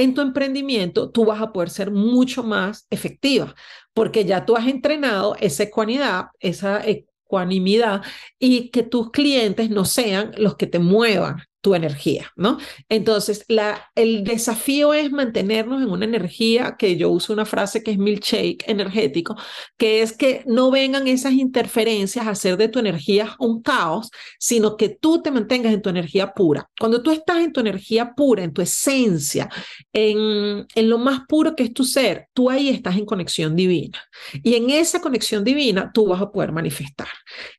en 0.00 0.14
tu 0.14 0.22
emprendimiento, 0.22 1.10
tú 1.10 1.26
vas 1.26 1.42
a 1.42 1.52
poder 1.52 1.68
ser 1.68 1.90
mucho 1.90 2.42
más 2.42 2.86
efectiva, 2.88 3.54
porque 3.94 4.24
ya 4.24 4.44
tú 4.46 4.56
has 4.56 4.66
entrenado 4.66 5.36
esa 5.40 5.64
ecuanidad, 5.64 6.26
esa 6.40 6.82
ecuanimidad 6.86 8.02
y 8.38 8.70
que 8.70 8.82
tus 8.82 9.10
clientes 9.10 9.70
no 9.70 9.84
sean 9.84 10.32
los 10.36 10.56
que 10.56 10.66
te 10.66 10.78
muevan, 10.78 11.42
tu 11.60 11.74
energía, 11.74 12.32
¿no? 12.36 12.58
Entonces, 12.88 13.44
la, 13.48 13.90
el 13.94 14.24
desafío 14.24 14.94
es 14.94 15.12
mantenernos 15.12 15.82
en 15.82 15.90
una 15.90 16.04
energía 16.04 16.76
que 16.78 16.96
yo 16.96 17.10
uso 17.10 17.32
una 17.32 17.44
frase 17.44 17.82
que 17.82 17.92
es 17.92 17.98
milkshake 17.98 18.64
energético, 18.66 19.36
que 19.76 20.02
es 20.02 20.16
que 20.16 20.42
no 20.46 20.70
vengan 20.70 21.06
esas 21.06 21.32
interferencias 21.32 22.26
a 22.26 22.30
hacer 22.30 22.56
de 22.56 22.68
tu 22.68 22.78
energía 22.78 23.36
un 23.38 23.62
caos, 23.62 24.10
sino 24.38 24.76
que 24.76 24.88
tú 24.88 25.22
te 25.22 25.30
mantengas 25.30 25.74
en 25.74 25.82
tu 25.82 25.90
energía 25.90 26.32
pura. 26.32 26.70
Cuando 26.78 27.02
tú 27.02 27.10
estás 27.10 27.38
en 27.38 27.52
tu 27.52 27.60
energía 27.60 28.14
pura, 28.14 28.42
en 28.42 28.52
tu 28.52 28.62
esencia, 28.62 29.48
en, 29.92 30.66
en 30.74 30.90
lo 30.90 30.98
más 30.98 31.20
puro 31.28 31.54
que 31.54 31.64
es 31.64 31.74
tu 31.74 31.84
ser, 31.84 32.28
tú 32.32 32.48
ahí 32.50 32.68
estás 32.70 32.96
en 32.96 33.04
conexión 33.06 33.54
divina. 33.54 33.98
Y 34.42 34.54
en 34.54 34.70
esa 34.70 35.00
conexión 35.00 35.44
divina 35.44 35.90
tú 35.92 36.06
vas 36.06 36.20
a 36.20 36.30
poder 36.30 36.52
manifestar. 36.52 37.08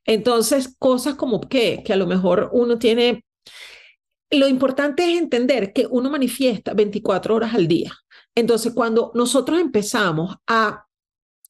Entonces, 0.04 0.74
cosas 0.78 1.14
como 1.14 1.40
que, 1.40 1.82
que 1.84 1.92
a 1.92 1.96
lo 1.96 2.06
mejor 2.06 2.50
uno 2.52 2.78
tiene 2.78 3.24
lo 4.32 4.48
importante 4.48 5.04
es 5.04 5.20
entender 5.20 5.72
que 5.72 5.86
uno 5.90 6.10
manifiesta 6.10 6.74
24 6.74 7.34
horas 7.34 7.54
al 7.54 7.68
día. 7.68 7.92
Entonces, 8.34 8.72
cuando 8.74 9.12
nosotros 9.14 9.60
empezamos 9.60 10.36
a 10.46 10.86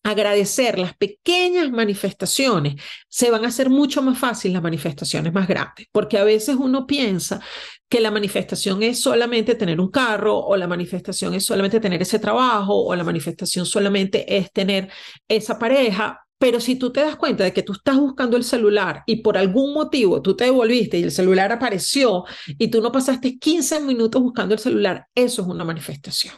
agradecer 0.02 0.78
las 0.78 0.96
pequeñas 0.96 1.70
manifestaciones, 1.70 2.74
se 3.08 3.30
van 3.30 3.44
a 3.44 3.48
hacer 3.48 3.70
mucho 3.70 4.02
más 4.02 4.18
fácil 4.18 4.52
las 4.52 4.62
manifestaciones 4.62 5.32
más 5.32 5.46
grandes, 5.46 5.86
porque 5.92 6.18
a 6.18 6.24
veces 6.24 6.56
uno 6.58 6.86
piensa 6.86 7.40
que 7.88 8.00
la 8.00 8.10
manifestación 8.10 8.82
es 8.82 9.00
solamente 9.00 9.54
tener 9.54 9.80
un 9.80 9.90
carro 9.90 10.38
o 10.38 10.56
la 10.56 10.66
manifestación 10.66 11.34
es 11.34 11.44
solamente 11.44 11.78
tener 11.78 12.02
ese 12.02 12.18
trabajo 12.18 12.74
o 12.74 12.96
la 12.96 13.04
manifestación 13.04 13.66
solamente 13.66 14.36
es 14.36 14.50
tener 14.50 14.90
esa 15.28 15.58
pareja, 15.58 16.21
Pero 16.42 16.58
si 16.58 16.74
tú 16.74 16.90
te 16.90 17.02
das 17.02 17.14
cuenta 17.14 17.44
de 17.44 17.52
que 17.52 17.62
tú 17.62 17.72
estás 17.72 17.96
buscando 17.96 18.36
el 18.36 18.42
celular 18.42 19.04
y 19.06 19.22
por 19.22 19.38
algún 19.38 19.72
motivo 19.72 20.20
tú 20.20 20.34
te 20.34 20.42
devolviste 20.42 20.98
y 20.98 21.04
el 21.04 21.12
celular 21.12 21.52
apareció 21.52 22.24
y 22.58 22.66
tú 22.66 22.82
no 22.82 22.90
pasaste 22.90 23.38
15 23.38 23.78
minutos 23.78 24.20
buscando 24.20 24.52
el 24.52 24.58
celular, 24.58 25.06
eso 25.14 25.42
es 25.42 25.46
una 25.46 25.64
manifestación. 25.64 26.34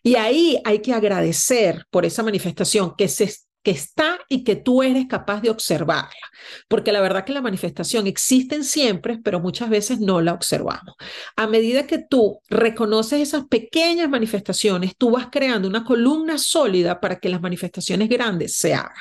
Y 0.00 0.14
ahí 0.14 0.60
hay 0.64 0.80
que 0.80 0.92
agradecer 0.92 1.84
por 1.90 2.06
esa 2.06 2.22
manifestación 2.22 2.94
que 2.96 3.08
se 3.08 3.24
está 3.70 4.18
y 4.28 4.44
que 4.44 4.56
tú 4.56 4.82
eres 4.82 5.06
capaz 5.06 5.40
de 5.40 5.50
observarla. 5.50 6.10
Porque 6.68 6.92
la 6.92 7.00
verdad 7.00 7.24
que 7.24 7.32
la 7.32 7.40
manifestación 7.40 8.06
existen 8.06 8.64
siempre, 8.64 9.18
pero 9.22 9.40
muchas 9.40 9.70
veces 9.70 10.00
no 10.00 10.20
la 10.20 10.32
observamos. 10.32 10.94
A 11.36 11.46
medida 11.46 11.86
que 11.86 11.98
tú 11.98 12.40
reconoces 12.48 13.20
esas 13.20 13.46
pequeñas 13.46 14.08
manifestaciones, 14.08 14.96
tú 14.96 15.10
vas 15.10 15.28
creando 15.30 15.68
una 15.68 15.84
columna 15.84 16.38
sólida 16.38 17.00
para 17.00 17.18
que 17.18 17.28
las 17.28 17.40
manifestaciones 17.40 18.08
grandes 18.08 18.56
se 18.56 18.74
hagan. 18.74 18.92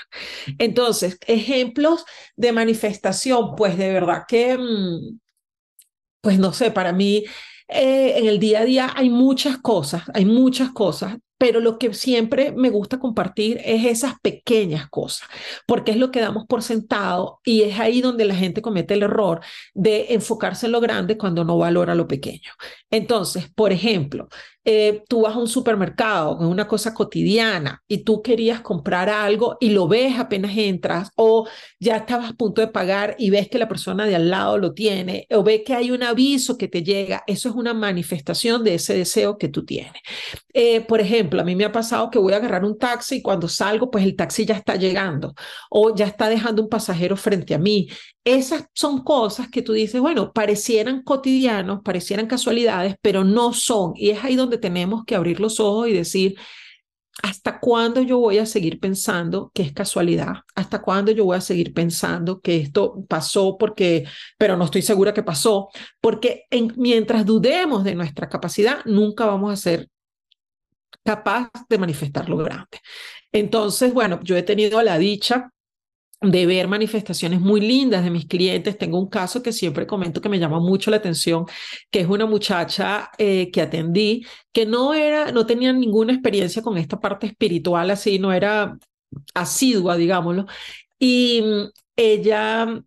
Entonces, 0.58 1.18
ejemplos 1.28 2.06
de 2.36 2.52
manifestación, 2.52 3.56
pues 3.56 3.78
de 3.78 3.92
verdad 3.92 4.24
que, 4.28 4.58
mm, 4.58 5.20
pues 6.22 6.40
no 6.40 6.54
sé, 6.54 6.72
para 6.72 6.92
mí 6.92 7.24
eh, 7.70 8.18
en 8.18 8.28
el 8.28 8.40
día 8.40 8.62
a 8.62 8.66
día 8.66 8.94
hay 8.96 9.10
muchas 9.10 9.58
cosas, 9.58 10.04
hay 10.14 10.26
muchas 10.26 10.72
cosas 10.72 11.18
pero 11.38 11.60
lo 11.60 11.78
que 11.78 11.94
siempre 11.94 12.52
me 12.52 12.70
gusta 12.70 13.00
compartir 13.00 13.60
es 13.64 13.86
esas 13.86 14.20
pequeñas 14.22 14.90
cosas, 14.90 15.28
porque 15.66 15.92
es 15.92 15.98
lo 15.98 16.12
que 16.12 16.20
damos 16.20 16.46
por 16.48 16.64
sentado 16.64 17.40
y 17.46 17.64
es 17.64 17.80
ahí 17.80 18.02
donde 18.02 18.26
la 18.26 18.36
gente 18.36 18.62
comete 18.62 18.96
el 18.96 19.04
error 19.04 19.42
de 19.74 20.08
enfocarse 20.10 20.66
en 20.66 20.72
lo 20.72 20.82
grande 20.82 21.18
cuando 21.18 21.44
no 21.44 21.58
valora 21.58 21.96
lo 21.96 22.08
pequeño. 22.08 22.52
Entonces, 22.90 23.50
por 23.54 23.72
ejemplo, 23.72 24.30
eh, 24.70 25.06
tú 25.08 25.22
vas 25.22 25.34
a 25.34 25.40
un 25.40 25.48
supermercado, 25.48 26.38
es 26.42 26.46
una 26.46 26.68
cosa 26.68 26.94
cotidiana, 26.94 27.82
y 27.88 28.00
tú 28.00 28.22
querías 28.22 28.60
comprar 28.60 29.08
algo 29.10 29.56
y 29.62 29.70
lo 29.70 29.88
ves 29.88 30.20
apenas 30.20 30.58
entras, 30.58 31.10
o 31.16 31.48
ya 31.80 31.96
estabas 31.96 32.32
a 32.32 32.34
punto 32.34 32.60
de 32.60 32.68
pagar 32.68 33.16
y 33.18 33.30
ves 33.30 33.48
que 33.48 33.60
la 33.60 33.70
persona 33.70 34.06
de 34.06 34.18
al 34.18 34.30
lado 34.30 34.58
lo 34.58 34.74
tiene, 34.74 35.26
o 35.32 35.42
ves 35.42 35.62
que 35.66 35.74
hay 35.74 35.90
un 35.90 36.04
aviso 36.04 36.58
que 36.58 36.68
te 36.68 36.84
llega, 36.84 37.24
eso 37.28 37.48
es 37.48 37.56
una 37.56 37.74
manifestación 37.74 38.62
de 38.66 38.76
ese 38.76 38.94
deseo 38.94 39.38
que 39.38 39.48
tú 39.48 39.64
tienes. 39.64 40.02
Eh, 40.54 40.82
por 40.82 41.00
ejemplo, 41.00 41.40
a 41.40 41.46
mí 41.46 41.56
me 41.56 41.64
ha 41.64 41.72
pasado 41.72 42.10
que 42.10 42.20
voy 42.20 42.34
a 42.34 42.38
agarrar 42.38 42.66
un 42.66 42.78
taxi 42.78 43.18
y 43.18 43.22
cuando 43.22 43.48
salgo, 43.48 43.90
pues 43.90 44.04
el 44.04 44.18
taxi 44.18 44.46
ya 44.46 44.56
está 44.56 44.76
llegando 44.76 45.34
o 45.70 45.96
ya 45.96 46.08
está 46.08 46.28
dejando 46.28 46.62
un 46.62 46.68
pasajero 46.70 47.16
frente 47.16 47.56
a 47.56 47.58
mí. 47.58 47.88
Esas 48.28 48.66
son 48.74 49.06
cosas 49.06 49.48
que 49.48 49.62
tú 49.62 49.72
dices, 49.72 50.02
bueno, 50.02 50.34
parecieran 50.34 51.02
cotidianos, 51.02 51.80
parecieran 51.82 52.28
casualidades, 52.28 52.96
pero 53.02 53.24
no 53.24 53.54
son. 53.54 53.94
Y 53.96 54.10
es 54.10 54.22
ahí 54.22 54.36
donde 54.36 54.58
tenemos 54.58 55.06
que 55.06 55.16
abrir 55.16 55.40
los 55.40 55.62
ojos 55.62 55.88
y 55.88 55.94
decir, 55.94 56.36
¿hasta 57.24 57.62
cuándo 57.62 58.02
yo 58.02 58.18
voy 58.20 58.40
a 58.40 58.46
seguir 58.46 58.82
pensando 58.82 59.50
que 59.54 59.62
es 59.62 59.72
casualidad? 59.72 60.44
¿Hasta 60.56 60.82
cuándo 60.82 61.14
yo 61.14 61.24
voy 61.24 61.38
a 61.38 61.42
seguir 61.42 61.74
pensando 61.74 62.42
que 62.42 62.58
esto 62.58 63.02
pasó 63.08 63.58
porque, 63.58 64.04
pero 64.38 64.58
no 64.58 64.66
estoy 64.66 64.82
segura 64.82 65.14
que 65.14 65.24
pasó? 65.24 65.70
Porque 66.02 66.48
mientras 66.76 67.26
dudemos 67.26 67.86
de 67.86 67.96
nuestra 67.96 68.28
capacidad, 68.28 68.84
nunca 68.84 69.26
vamos 69.26 69.54
a 69.54 69.56
ser 69.56 69.88
capaz 71.06 71.50
de 71.70 71.78
manifestar 71.78 72.28
lo 72.28 72.36
grande. 72.36 72.82
Entonces, 73.32 73.94
bueno, 73.94 74.20
yo 74.22 74.36
he 74.36 74.44
tenido 74.44 74.82
la 74.82 74.98
dicha 74.98 75.50
de 76.22 76.46
ver 76.48 76.68
manifestaciones 76.68 77.40
muy 77.42 77.62
lindas 77.62 78.04
de 78.04 78.10
mis 78.10 78.28
clientes. 78.28 78.78
Tengo 78.78 79.00
un 79.00 79.10
caso 79.10 79.44
que 79.44 79.52
siempre 79.54 79.88
comento 79.88 80.22
que 80.22 80.30
me 80.30 80.40
llama 80.40 80.60
mucho 80.60 80.92
la 80.92 80.98
atención, 80.98 81.46
que 81.92 82.02
es 82.02 82.08
una 82.08 82.26
muchacha 82.26 83.12
eh, 83.18 83.52
que 83.52 83.62
atendí 83.62 84.26
que 84.52 84.66
no 84.66 84.94
era, 84.94 85.32
no 85.32 85.46
tenía 85.46 85.72
ninguna 85.74 86.14
experiencia 86.14 86.62
con 86.64 86.78
esta 86.78 87.00
parte 87.00 87.28
espiritual, 87.28 87.92
así 87.92 88.18
no 88.20 88.34
era 88.34 88.78
asidua, 89.34 89.96
digámoslo. 89.98 90.46
Y 91.00 91.42
mm, 91.44 91.70
ella 91.96 92.84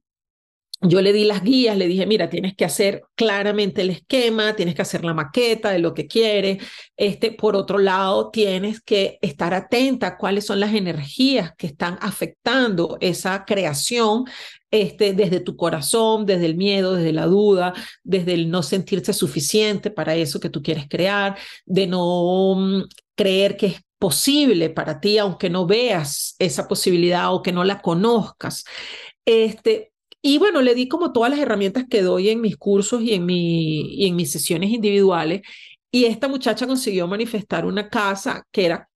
yo 0.82 1.02
le 1.02 1.12
di 1.12 1.24
las 1.24 1.42
guías, 1.42 1.76
le 1.76 1.86
dije, 1.86 2.06
mira, 2.06 2.30
tienes 2.30 2.56
que 2.56 2.64
hacer 2.64 3.02
claramente 3.14 3.82
el 3.82 3.90
esquema, 3.90 4.56
tienes 4.56 4.74
que 4.74 4.82
hacer 4.82 5.04
la 5.04 5.12
maqueta 5.12 5.70
de 5.70 5.78
lo 5.78 5.92
que 5.92 6.06
quieres. 6.06 6.64
Este, 6.96 7.32
por 7.32 7.54
otro 7.54 7.78
lado, 7.78 8.30
tienes 8.30 8.80
que 8.80 9.18
estar 9.20 9.52
atenta 9.52 10.06
a 10.06 10.16
cuáles 10.16 10.46
son 10.46 10.58
las 10.58 10.74
energías 10.74 11.52
que 11.58 11.66
están 11.66 11.98
afectando 12.00 12.96
esa 13.00 13.44
creación 13.44 14.24
este, 14.70 15.12
desde 15.12 15.40
tu 15.40 15.54
corazón, 15.56 16.24
desde 16.24 16.46
el 16.46 16.56
miedo, 16.56 16.94
desde 16.94 17.12
la 17.12 17.26
duda, 17.26 17.74
desde 18.02 18.32
el 18.32 18.50
no 18.50 18.62
sentirse 18.62 19.12
suficiente 19.12 19.90
para 19.90 20.14
eso 20.14 20.40
que 20.40 20.48
tú 20.48 20.62
quieres 20.62 20.86
crear, 20.88 21.36
de 21.66 21.86
no 21.88 22.54
mm, 22.56 22.84
creer 23.14 23.58
que 23.58 23.66
es 23.66 23.80
posible 23.98 24.70
para 24.70 24.98
ti, 24.98 25.18
aunque 25.18 25.50
no 25.50 25.66
veas 25.66 26.36
esa 26.38 26.66
posibilidad 26.66 27.34
o 27.34 27.42
que 27.42 27.52
no 27.52 27.64
la 27.64 27.82
conozcas. 27.82 28.64
Este, 29.26 29.89
y 30.22 30.38
bueno, 30.38 30.60
le 30.62 30.74
di 30.74 30.88
como 30.88 31.12
todas 31.12 31.30
las 31.30 31.40
herramientas 31.40 31.84
que 31.88 32.02
doy 32.02 32.28
en 32.30 32.40
mis 32.40 32.56
cursos 32.56 33.02
y 33.02 33.14
en, 33.14 33.26
mi, 33.26 33.94
y 33.94 34.06
en 34.06 34.16
mis 34.16 34.30
sesiones 34.32 34.70
individuales. 34.70 35.42
Y 35.90 36.04
esta 36.04 36.28
muchacha 36.28 36.66
consiguió 36.66 37.06
manifestar 37.08 37.64
una 37.66 37.88
casa 37.88 38.46
que 38.52 38.66
era 38.66 38.90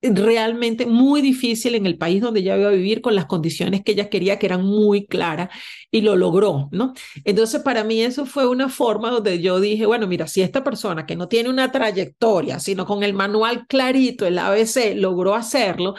realmente 0.00 0.86
muy 0.86 1.20
difícil 1.22 1.74
en 1.74 1.84
el 1.84 1.98
país 1.98 2.22
donde 2.22 2.40
ella 2.40 2.56
iba 2.56 2.68
a 2.68 2.72
vivir 2.72 3.00
con 3.00 3.16
las 3.16 3.26
condiciones 3.26 3.82
que 3.82 3.92
ella 3.92 4.08
quería 4.08 4.38
que 4.38 4.46
eran 4.46 4.64
muy 4.64 5.06
claras 5.06 5.48
y 5.90 6.02
lo 6.02 6.14
logró, 6.14 6.68
¿no? 6.70 6.92
Entonces 7.24 7.62
para 7.62 7.82
mí 7.82 8.00
eso 8.00 8.24
fue 8.24 8.46
una 8.46 8.68
forma 8.68 9.10
donde 9.10 9.40
yo 9.40 9.58
dije, 9.58 9.86
bueno, 9.86 10.06
mira, 10.06 10.28
si 10.28 10.40
esta 10.42 10.62
persona 10.62 11.04
que 11.04 11.16
no 11.16 11.26
tiene 11.26 11.50
una 11.50 11.72
trayectoria, 11.72 12.60
sino 12.60 12.86
con 12.86 13.02
el 13.02 13.12
manual 13.12 13.66
clarito, 13.66 14.24
el 14.24 14.38
ABC, 14.38 14.94
logró 14.94 15.34
hacerlo, 15.34 15.94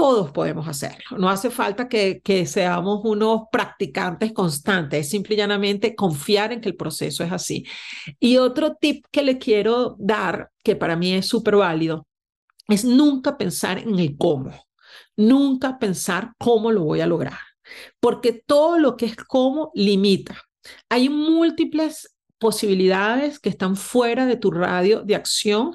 todos 0.00 0.30
podemos 0.30 0.66
hacerlo. 0.66 1.18
No 1.18 1.28
hace 1.28 1.50
falta 1.50 1.86
que, 1.86 2.22
seamos 2.46 3.02
unos 3.04 3.42
practicantes 3.52 4.32
constantes, 4.32 5.00
es 5.00 5.10
simple 5.10 5.34
y 5.34 5.36
llanamente 5.36 5.94
confiar 5.94 6.54
en 6.54 6.62
que 6.62 6.70
el 6.70 6.74
proceso 6.74 7.22
es 7.22 7.30
así. 7.30 7.66
Y 8.18 8.38
otro 8.38 8.76
tip 8.80 9.04
que 9.10 9.22
le 9.22 9.36
quiero 9.36 9.96
dar, 9.98 10.52
que 10.64 10.74
para 10.74 10.96
mí 10.96 11.12
es 11.12 11.26
súper 11.26 11.56
válido, 11.56 12.06
es 12.66 12.82
nunca 12.82 13.36
pensar 13.36 13.76
en 13.76 13.98
el 13.98 14.16
cómo, 14.16 14.68
nunca 15.16 15.78
pensar 15.78 16.32
cómo 16.38 16.72
lo 16.72 16.84
voy 16.84 17.02
a 17.02 17.06
lograr, 17.06 17.38
porque 18.00 18.32
todo 18.32 18.78
lo 18.78 18.96
que 18.96 19.04
es 19.04 19.16
cómo 19.16 19.70
limita. 19.74 20.34
Hay 20.88 21.10
múltiples 21.10 22.16
posibilidades 22.38 23.38
que 23.38 23.50
están 23.50 23.76
fuera 23.76 24.24
de 24.24 24.36
tu 24.36 24.50
radio 24.50 25.02
de 25.02 25.14
acción 25.14 25.74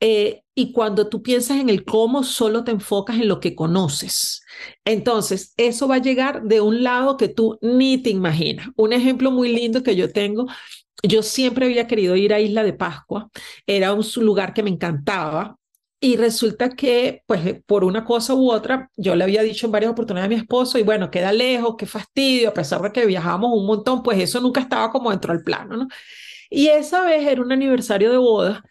eh, 0.00 0.42
y 0.54 0.72
cuando 0.72 1.08
tú 1.08 1.22
piensas 1.22 1.58
en 1.58 1.68
el 1.68 1.84
cómo, 1.84 2.22
solo 2.22 2.64
te 2.64 2.70
enfocas 2.70 3.16
en 3.16 3.28
lo 3.28 3.38
que 3.40 3.54
conoces. 3.54 4.42
Entonces, 4.84 5.52
eso 5.56 5.88
va 5.88 5.96
a 5.96 5.98
llegar 6.02 6.42
de 6.42 6.60
un 6.60 6.82
lado 6.82 7.16
que 7.16 7.28
tú 7.28 7.58
ni 7.62 7.98
te 7.98 8.10
imaginas. 8.10 8.68
Un 8.76 8.92
ejemplo 8.92 9.30
muy 9.30 9.52
lindo 9.52 9.82
que 9.82 9.96
yo 9.96 10.12
tengo, 10.12 10.46
yo 11.02 11.22
siempre 11.22 11.66
había 11.66 11.86
querido 11.86 12.16
ir 12.16 12.32
a 12.34 12.40
Isla 12.40 12.62
de 12.62 12.72
Pascua, 12.72 13.30
era 13.66 13.92
un 13.94 14.04
lugar 14.16 14.54
que 14.54 14.62
me 14.62 14.70
encantaba. 14.70 15.56
Y 16.02 16.16
resulta 16.16 16.70
que, 16.70 17.22
pues, 17.26 17.62
por 17.66 17.84
una 17.84 18.06
cosa 18.06 18.34
u 18.34 18.50
otra, 18.50 18.90
yo 18.96 19.14
le 19.14 19.24
había 19.24 19.42
dicho 19.42 19.66
en 19.66 19.72
varias 19.72 19.92
oportunidades 19.92 20.28
a 20.28 20.34
mi 20.34 20.40
esposo, 20.40 20.78
y 20.78 20.82
bueno, 20.82 21.10
queda 21.10 21.30
lejos, 21.30 21.74
qué 21.76 21.84
fastidio, 21.84 22.48
a 22.48 22.54
pesar 22.54 22.80
de 22.80 22.90
que 22.90 23.04
viajamos 23.04 23.50
un 23.52 23.66
montón, 23.66 24.02
pues 24.02 24.18
eso 24.18 24.40
nunca 24.40 24.60
estaba 24.62 24.90
como 24.90 25.10
dentro 25.10 25.34
del 25.34 25.44
plano, 25.44 25.76
¿no? 25.76 25.88
Y 26.48 26.68
esa 26.68 27.04
vez 27.04 27.26
era 27.26 27.42
un 27.42 27.52
aniversario 27.52 28.10
de 28.10 28.16
boda 28.16 28.64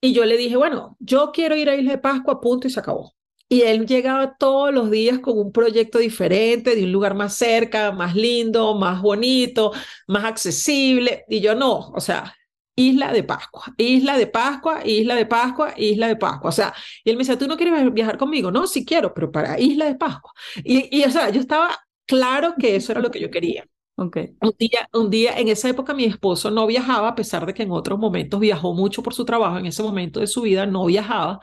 y 0.00 0.12
yo 0.12 0.24
le 0.24 0.36
dije, 0.36 0.56
bueno, 0.56 0.96
yo 1.00 1.32
quiero 1.32 1.56
ir 1.56 1.68
a 1.68 1.76
Isla 1.76 1.92
de 1.92 1.98
Pascua, 1.98 2.40
punto, 2.40 2.66
y 2.68 2.70
se 2.70 2.80
acabó. 2.80 3.14
Y 3.48 3.62
él 3.62 3.86
llegaba 3.86 4.36
todos 4.36 4.72
los 4.74 4.90
días 4.90 5.20
con 5.20 5.38
un 5.38 5.52
proyecto 5.52 5.98
diferente, 5.98 6.76
de 6.76 6.84
un 6.84 6.92
lugar 6.92 7.14
más 7.14 7.34
cerca, 7.34 7.92
más 7.92 8.14
lindo, 8.14 8.74
más 8.74 9.00
bonito, 9.00 9.72
más 10.06 10.24
accesible. 10.24 11.24
Y 11.28 11.40
yo 11.40 11.54
no, 11.54 11.90
o 11.90 12.00
sea, 12.00 12.34
Isla 12.76 13.12
de 13.12 13.24
Pascua, 13.24 13.64
Isla 13.76 14.16
de 14.18 14.26
Pascua, 14.28 14.82
Isla 14.86 15.16
de 15.16 15.26
Pascua, 15.26 15.74
Isla 15.76 16.08
de 16.08 16.16
Pascua. 16.16 16.50
O 16.50 16.52
sea, 16.52 16.74
y 17.02 17.10
él 17.10 17.16
me 17.16 17.22
decía, 17.22 17.38
¿tú 17.38 17.48
no 17.48 17.56
quieres 17.56 17.92
viajar 17.92 18.18
conmigo? 18.18 18.50
No, 18.50 18.66
sí 18.66 18.84
quiero, 18.84 19.12
pero 19.14 19.32
para 19.32 19.58
Isla 19.58 19.86
de 19.86 19.94
Pascua. 19.96 20.32
Y, 20.62 20.96
y 20.96 21.04
o 21.04 21.10
sea, 21.10 21.30
yo 21.30 21.40
estaba 21.40 21.76
claro 22.06 22.54
que 22.58 22.76
eso 22.76 22.92
era 22.92 23.00
lo 23.00 23.10
que 23.10 23.20
yo 23.20 23.30
quería. 23.30 23.66
Okay. 24.00 24.28
Un 24.40 24.54
día, 24.56 24.88
un 24.92 25.10
día, 25.10 25.38
en 25.38 25.48
esa 25.48 25.68
época 25.68 25.92
mi 25.92 26.04
esposo 26.04 26.52
no 26.52 26.68
viajaba, 26.68 27.08
a 27.08 27.14
pesar 27.16 27.44
de 27.44 27.52
que 27.52 27.64
en 27.64 27.72
otros 27.72 27.98
momentos 27.98 28.38
viajó 28.38 28.72
mucho 28.72 29.02
por 29.02 29.12
su 29.12 29.24
trabajo, 29.24 29.58
en 29.58 29.66
ese 29.66 29.82
momento 29.82 30.20
de 30.20 30.28
su 30.28 30.42
vida 30.42 30.66
no 30.66 30.86
viajaba. 30.86 31.40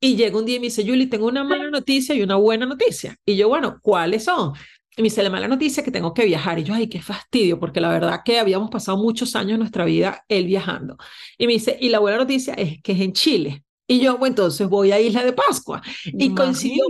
Y 0.00 0.16
llega 0.16 0.36
un 0.36 0.44
día 0.44 0.56
y 0.56 0.58
me 0.58 0.66
dice, 0.66 0.84
Julie, 0.84 1.06
tengo 1.06 1.26
una 1.28 1.44
mala 1.44 1.70
noticia 1.70 2.12
y 2.14 2.22
una 2.22 2.34
buena 2.34 2.66
noticia. 2.66 3.16
Y 3.24 3.36
yo, 3.36 3.48
bueno, 3.48 3.78
¿cuáles 3.80 4.24
son? 4.24 4.52
Y 4.96 5.02
me 5.02 5.04
dice, 5.06 5.22
la 5.22 5.30
mala 5.30 5.46
noticia 5.46 5.80
es 5.80 5.84
que 5.84 5.92
tengo 5.92 6.12
que 6.12 6.24
viajar. 6.24 6.58
Y 6.58 6.64
yo, 6.64 6.74
ay, 6.74 6.88
qué 6.88 7.00
fastidio, 7.00 7.60
porque 7.60 7.80
la 7.80 7.90
verdad 7.90 8.22
que 8.24 8.40
habíamos 8.40 8.68
pasado 8.68 8.98
muchos 8.98 9.36
años 9.36 9.52
de 9.52 9.58
nuestra 9.58 9.84
vida 9.84 10.24
él 10.28 10.46
viajando. 10.46 10.96
Y 11.38 11.46
me 11.46 11.52
dice, 11.52 11.78
y 11.80 11.88
la 11.90 12.00
buena 12.00 12.18
noticia 12.18 12.54
es 12.54 12.82
que 12.82 12.92
es 12.92 13.00
en 13.00 13.12
Chile. 13.12 13.64
Y 13.86 14.00
yo, 14.00 14.18
bueno, 14.18 14.32
entonces 14.32 14.68
voy 14.68 14.90
a 14.90 15.00
Isla 15.00 15.24
de 15.24 15.32
Pascua. 15.32 15.82
Y 16.04 16.34
coincidió 16.34 16.84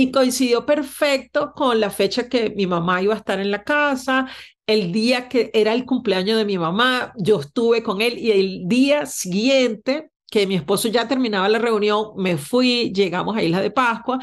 y 0.00 0.10
coincidió 0.10 0.64
perfecto 0.64 1.52
con 1.54 1.78
la 1.78 1.90
fecha 1.90 2.26
que 2.26 2.48
mi 2.56 2.66
mamá 2.66 3.02
iba 3.02 3.12
a 3.12 3.18
estar 3.18 3.38
en 3.38 3.50
la 3.50 3.64
casa, 3.64 4.26
el 4.66 4.92
día 4.92 5.28
que 5.28 5.50
era 5.52 5.74
el 5.74 5.84
cumpleaños 5.84 6.38
de 6.38 6.46
mi 6.46 6.56
mamá, 6.56 7.12
yo 7.18 7.40
estuve 7.40 7.82
con 7.82 8.00
él 8.00 8.16
y 8.16 8.30
el 8.30 8.62
día 8.66 9.04
siguiente 9.04 10.08
que 10.30 10.46
mi 10.46 10.54
esposo 10.54 10.88
ya 10.88 11.06
terminaba 11.06 11.50
la 11.50 11.58
reunión, 11.58 12.12
me 12.16 12.38
fui, 12.38 12.90
llegamos 12.94 13.36
a 13.36 13.42
Isla 13.42 13.60
de 13.60 13.70
Pascua 13.70 14.18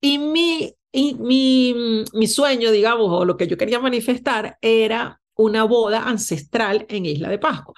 y 0.00 0.18
mi 0.18 0.74
mi, 0.92 1.76
mi 2.12 2.26
sueño, 2.26 2.72
digamos, 2.72 3.06
o 3.08 3.24
lo 3.24 3.36
que 3.36 3.46
yo 3.46 3.56
quería 3.56 3.78
manifestar 3.78 4.58
era 4.60 5.20
una 5.36 5.62
boda 5.62 6.08
ancestral 6.08 6.86
en 6.88 7.06
Isla 7.06 7.28
de 7.28 7.38
Pascua. 7.38 7.74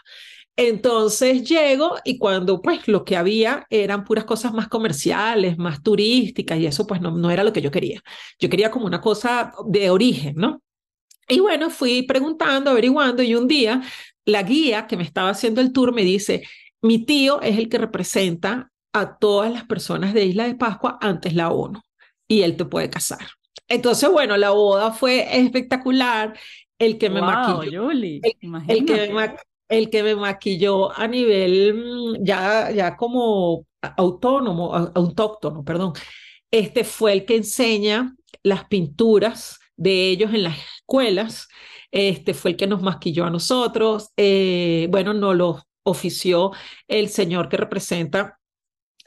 Entonces 0.56 1.48
llego 1.48 1.96
y 2.04 2.18
cuando 2.18 2.60
pues 2.60 2.86
lo 2.86 3.04
que 3.04 3.16
había 3.16 3.66
eran 3.70 4.04
puras 4.04 4.24
cosas 4.24 4.52
más 4.52 4.68
comerciales, 4.68 5.56
más 5.56 5.82
turísticas 5.82 6.58
y 6.58 6.66
eso 6.66 6.86
pues 6.86 7.00
no, 7.00 7.10
no 7.10 7.30
era 7.30 7.42
lo 7.42 7.52
que 7.52 7.62
yo 7.62 7.70
quería. 7.70 8.02
Yo 8.38 8.50
quería 8.50 8.70
como 8.70 8.86
una 8.86 9.00
cosa 9.00 9.52
de 9.66 9.90
origen, 9.90 10.34
¿no? 10.36 10.62
Y 11.28 11.40
bueno, 11.40 11.70
fui 11.70 12.02
preguntando, 12.02 12.70
averiguando 12.70 13.22
y 13.22 13.34
un 13.34 13.48
día 13.48 13.82
la 14.26 14.42
guía 14.42 14.86
que 14.86 14.96
me 14.96 15.04
estaba 15.04 15.30
haciendo 15.30 15.60
el 15.60 15.72
tour 15.72 15.94
me 15.94 16.02
dice, 16.02 16.42
mi 16.82 17.04
tío 17.04 17.40
es 17.40 17.58
el 17.58 17.68
que 17.68 17.78
representa 17.78 18.70
a 18.92 19.16
todas 19.16 19.50
las 19.50 19.64
personas 19.64 20.12
de 20.12 20.26
Isla 20.26 20.46
de 20.46 20.54
Pascua 20.54 20.98
antes 21.00 21.34
la 21.34 21.50
ONU 21.50 21.80
y 22.28 22.42
él 22.42 22.56
te 22.56 22.64
puede 22.64 22.90
casar. 22.90 23.26
Entonces, 23.68 24.10
bueno, 24.10 24.36
la 24.36 24.50
boda 24.50 24.92
fue 24.92 25.38
espectacular. 25.38 26.38
El 26.78 26.98
que 26.98 27.08
me 27.08 27.20
maquilló, 27.20 27.90
el, 27.90 28.20
que 28.84 29.12
me, 29.12 29.36
el 29.68 29.90
que 29.90 30.02
me 30.02 30.16
maquilló 30.16 30.92
a 30.92 31.06
nivel 31.08 31.74
mm, 31.74 32.24
ya, 32.24 32.70
ya 32.70 32.96
como 32.96 33.66
autónomo, 33.80 34.74
autóctono, 34.94 35.64
perdón, 35.64 35.92
este 36.50 36.84
fue 36.84 37.12
el 37.12 37.24
que 37.24 37.36
enseña 37.36 38.14
las 38.42 38.64
pinturas 38.66 39.58
de 39.76 40.10
ellos 40.10 40.32
en 40.34 40.44
las 40.44 40.58
escuelas, 40.58 41.48
este 41.90 42.34
fue 42.34 42.52
el 42.52 42.56
que 42.56 42.66
nos 42.66 42.82
maquilló 42.82 43.24
a 43.24 43.30
nosotros, 43.30 44.10
eh, 44.16 44.86
bueno, 44.90 45.14
nos 45.14 45.36
lo 45.36 45.62
ofició 45.84 46.52
el 46.88 47.08
señor 47.08 47.48
que 47.48 47.56
representa 47.56 48.38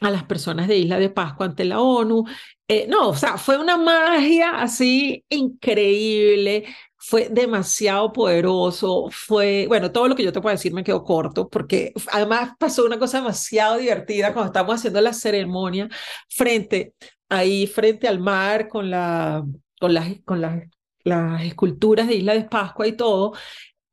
a 0.01 0.09
las 0.09 0.23
personas 0.23 0.67
de 0.67 0.77
Isla 0.77 0.99
de 0.99 1.09
Pascua 1.09 1.45
ante 1.45 1.65
la 1.65 1.79
ONU. 1.79 2.25
Eh, 2.67 2.85
no, 2.89 3.09
o 3.09 3.15
sea, 3.15 3.37
fue 3.37 3.57
una 3.57 3.77
magia 3.77 4.61
así 4.61 5.23
increíble 5.29 6.65
fue 7.07 7.29
demasiado 7.29 8.11
poderoso, 8.11 9.09
fue, 9.11 9.65
bueno, 9.67 9.91
todo 9.91 10.07
lo 10.07 10.15
que 10.15 10.23
yo 10.23 10.33
te 10.33 10.41
puedo 10.41 10.55
decir 10.55 10.73
me 10.73 10.83
quedó 10.83 11.03
corto, 11.03 11.47
porque 11.47 11.93
además 12.11 12.53
pasó 12.57 12.83
una 12.83 12.97
cosa 12.97 13.19
demasiado 13.19 13.77
divertida 13.77 14.33
cuando 14.33 14.47
estábamos 14.47 14.75
haciendo 14.77 14.99
la 15.01 15.13
ceremonia 15.13 15.87
frente, 16.29 16.95
ahí 17.29 17.67
frente 17.67 18.07
al 18.07 18.19
mar, 18.19 18.67
con, 18.67 18.89
la, 18.89 19.45
con, 19.79 19.93
las, 19.93 20.07
con 20.25 20.41
las, 20.41 20.63
las 21.03 21.43
esculturas 21.43 22.07
de 22.07 22.15
Isla 22.15 22.33
de 22.33 22.45
Pascua 22.45 22.87
y 22.87 22.93
todo. 22.93 23.33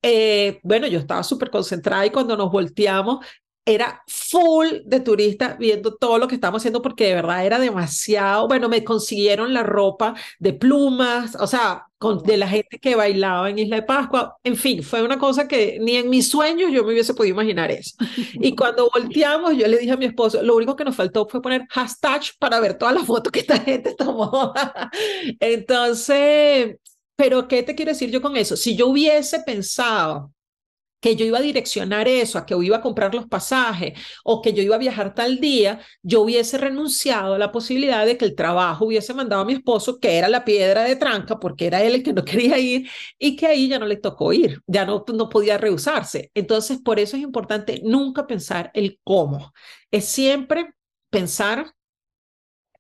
Eh, 0.01 0.59
bueno, 0.63 0.87
yo 0.87 0.99
estaba 0.99 1.23
súper 1.23 1.51
concentrada 1.51 2.07
y 2.07 2.11
cuando 2.11 2.35
nos 2.37 2.51
volteamos, 2.51 3.25
era 3.65 4.03
full 4.09 4.67
de 4.85 5.01
turistas 5.01 5.57
viendo 5.59 5.95
todo 5.95 6.19
lo 6.19 6.27
que 6.27 6.35
estábamos 6.35 6.63
haciendo 6.63 6.83
porque 6.83 7.07
de 7.07 7.15
verdad 7.15 7.47
era 7.47 7.59
demasiado, 7.61 8.49
bueno, 8.49 8.69
me 8.69 8.83
consiguieron 8.83 9.55
la 9.55 9.63
ropa 9.63 10.15
de 10.41 10.53
plumas, 10.53 11.37
o 11.39 11.47
sea, 11.47 11.87
con, 11.99 12.23
de 12.25 12.37
la 12.37 12.49
gente 12.49 12.81
que 12.81 12.97
bailaba 12.97 13.49
en 13.49 13.61
Isla 13.61 13.77
de 13.77 13.83
Pascua, 13.83 14.37
en 14.43 14.57
fin, 14.57 14.83
fue 14.83 15.03
una 15.03 15.19
cosa 15.19 15.47
que 15.47 15.79
ni 15.81 15.95
en 15.97 16.11
mis 16.11 16.29
sueños 16.29 16.73
yo 16.73 16.83
me 16.83 16.93
hubiese 16.93 17.15
podido 17.15 17.35
imaginar 17.35 17.71
eso. 17.71 17.95
Y 18.35 18.57
cuando 18.57 18.91
volteamos, 18.93 19.57
yo 19.57 19.69
le 19.69 19.79
dije 19.79 19.93
a 19.93 19.97
mi 19.97 20.07
esposo, 20.07 20.43
lo 20.43 20.57
único 20.57 20.75
que 20.75 20.85
nos 20.85 20.97
faltó 20.97 21.29
fue 21.29 21.41
poner 21.41 21.65
hashtag 21.71 22.23
para 22.41 22.59
ver 22.59 22.77
todas 22.77 22.95
las 22.95 23.07
fotos 23.07 23.31
que 23.31 23.41
esta 23.41 23.61
gente 23.61 23.95
tomó. 23.99 24.53
Entonces, 25.39 26.77
pero 27.15 27.47
¿qué 27.47 27.63
te 27.63 27.77
quiero 27.77 27.93
decir 27.93 28.11
yo 28.11 28.21
con 28.21 28.37
eso? 28.37 28.57
Si 28.57 28.75
yo 28.75 28.89
hubiese 28.89 29.41
pensado 29.41 30.33
que 31.03 31.17
yo 31.17 31.27
iba 31.27 31.39
a 31.39 31.43
direccionar 31.43 32.07
eso, 32.07 32.39
a 32.39 32.47
que 32.47 32.55
yo 32.55 32.63
iba 32.63 32.77
a 32.77 32.81
comprar 32.81 33.13
los 33.13 33.27
pasajes 33.27 33.99
o 34.23 34.41
que 34.41 34.53
yo 34.53 34.63
iba 34.63 34.77
a 34.77 34.79
viajar 34.79 35.15
tal 35.15 35.41
día, 35.41 35.81
yo 36.01 36.23
hubiese 36.23 36.59
renunciado 36.59 37.35
a 37.35 37.39
la 37.39 37.51
posibilidad 37.51 38.07
de 38.07 38.17
que 38.17 38.25
el 38.25 38.37
trabajo 38.37 38.87
hubiese 38.87 39.13
mandado 39.13 39.43
a 39.43 39.45
mi 39.45 39.55
esposo, 39.55 39.99
que 39.99 40.17
era 40.17 40.29
la 40.29 40.45
piedra 40.45 40.85
de 40.85 40.95
tranca, 40.95 41.41
porque 41.41 41.67
era 41.67 41.83
él 41.83 41.97
el 41.97 42.03
que 42.05 42.13
no 42.13 42.25
quería 42.25 42.57
ir 42.59 42.89
y 43.19 43.35
que 43.35 43.49
ahí 43.49 43.69
ya 43.69 43.81
no 43.81 43.87
le 43.87 43.97
tocó 43.97 44.33
ir, 44.33 44.63
ya 44.69 44.87
no, 44.87 45.05
no 45.13 45.29
podía 45.29 45.59
rehusarse. 45.59 46.31
Entonces, 46.35 46.79
por 46.79 47.01
eso 47.01 47.17
es 47.17 47.23
importante 47.25 47.81
nunca 47.83 48.27
pensar 48.29 48.71
el 48.73 49.01
cómo, 49.03 49.53
es 49.91 50.05
siempre 50.05 50.73
pensar 51.11 51.75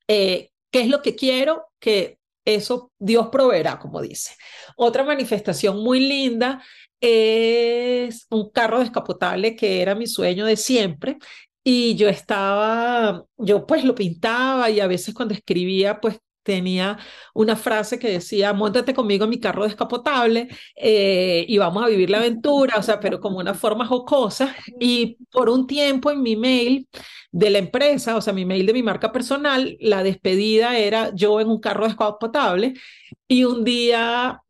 eh, 0.06 0.50
qué 0.70 0.82
es 0.82 0.88
lo 0.88 1.02
que 1.02 1.16
quiero, 1.16 1.66
que 1.80 2.18
eso 2.44 2.92
Dios 3.00 3.28
proveerá, 3.32 3.80
como 3.80 4.00
dice. 4.00 4.36
Otra 4.76 5.04
manifestación 5.04 5.82
muy 5.82 6.00
linda 6.00 6.62
es 7.02 8.26
un 8.30 8.50
carro 8.50 8.80
descapotable 8.80 9.56
que 9.56 9.82
era 9.82 9.94
mi 9.94 10.06
sueño 10.06 10.46
de 10.46 10.56
siempre. 10.56 11.18
Y 11.64 11.94
yo 11.96 12.08
estaba, 12.08 13.24
yo 13.36 13.66
pues 13.66 13.84
lo 13.84 13.94
pintaba 13.94 14.70
y 14.70 14.80
a 14.80 14.86
veces 14.88 15.14
cuando 15.14 15.34
escribía 15.34 16.00
pues 16.00 16.18
tenía 16.42 16.98
una 17.34 17.56
frase 17.56 17.98
que 17.98 18.10
decía, 18.10 18.52
montate 18.52 18.94
conmigo 18.94 19.24
en 19.24 19.30
mi 19.30 19.40
carro 19.40 19.64
descapotable 19.64 20.48
eh, 20.76 21.44
y 21.48 21.58
vamos 21.58 21.84
a 21.84 21.88
vivir 21.88 22.10
la 22.10 22.18
aventura, 22.18 22.76
o 22.78 22.82
sea, 22.82 23.00
pero 23.00 23.20
como 23.20 23.38
una 23.38 23.54
forma 23.54 23.86
jocosa. 23.86 24.54
Y 24.80 25.18
por 25.30 25.48
un 25.50 25.66
tiempo 25.66 26.10
en 26.10 26.22
mi 26.22 26.36
mail 26.36 26.88
de 27.30 27.50
la 27.50 27.58
empresa, 27.58 28.16
o 28.16 28.20
sea, 28.20 28.32
mi 28.32 28.44
mail 28.44 28.66
de 28.66 28.72
mi 28.72 28.82
marca 28.82 29.12
personal, 29.12 29.76
la 29.80 30.02
despedida 30.02 30.76
era 30.78 31.14
yo 31.14 31.40
en 31.40 31.48
un 31.48 31.60
carro 31.60 31.86
descapotable 31.86 32.74
y 33.28 33.44
un 33.44 33.64
día 33.64 34.42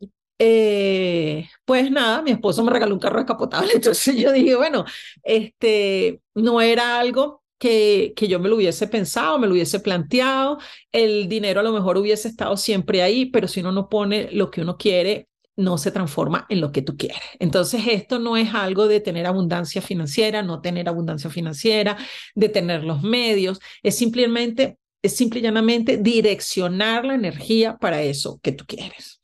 eh, 0.44 1.48
pues 1.64 1.88
nada, 1.88 2.20
mi 2.20 2.32
esposo 2.32 2.64
me 2.64 2.72
regaló 2.72 2.94
un 2.94 3.00
carro 3.00 3.18
descapotable, 3.18 3.72
entonces 3.76 4.16
yo 4.16 4.32
dije, 4.32 4.56
bueno, 4.56 4.84
este 5.22 6.20
no 6.34 6.60
era 6.60 6.98
algo 6.98 7.44
que, 7.58 8.12
que 8.16 8.26
yo 8.26 8.40
me 8.40 8.48
lo 8.48 8.56
hubiese 8.56 8.88
pensado, 8.88 9.38
me 9.38 9.46
lo 9.46 9.52
hubiese 9.52 9.78
planteado, 9.78 10.58
el 10.90 11.28
dinero 11.28 11.60
a 11.60 11.62
lo 11.62 11.70
mejor 11.70 11.96
hubiese 11.96 12.26
estado 12.26 12.56
siempre 12.56 13.02
ahí, 13.02 13.26
pero 13.26 13.46
si 13.46 13.60
uno 13.60 13.70
no 13.70 13.88
pone 13.88 14.30
lo 14.32 14.50
que 14.50 14.62
uno 14.62 14.76
quiere, 14.76 15.28
no 15.54 15.78
se 15.78 15.92
transforma 15.92 16.44
en 16.48 16.60
lo 16.60 16.72
que 16.72 16.82
tú 16.82 16.96
quieres. 16.96 17.20
Entonces, 17.38 17.82
esto 17.86 18.18
no 18.18 18.36
es 18.36 18.52
algo 18.52 18.88
de 18.88 18.98
tener 18.98 19.26
abundancia 19.26 19.80
financiera, 19.80 20.42
no 20.42 20.60
tener 20.60 20.88
abundancia 20.88 21.30
financiera, 21.30 21.96
de 22.34 22.48
tener 22.48 22.82
los 22.82 23.02
medios, 23.02 23.60
es 23.84 23.96
simplemente, 23.96 24.78
es 25.02 25.14
simple 25.14 25.38
y 25.38 25.42
llanamente 25.44 25.98
direccionar 25.98 27.04
la 27.04 27.14
energía 27.14 27.76
para 27.78 28.02
eso 28.02 28.40
que 28.42 28.50
tú 28.50 28.64
quieres 28.66 29.20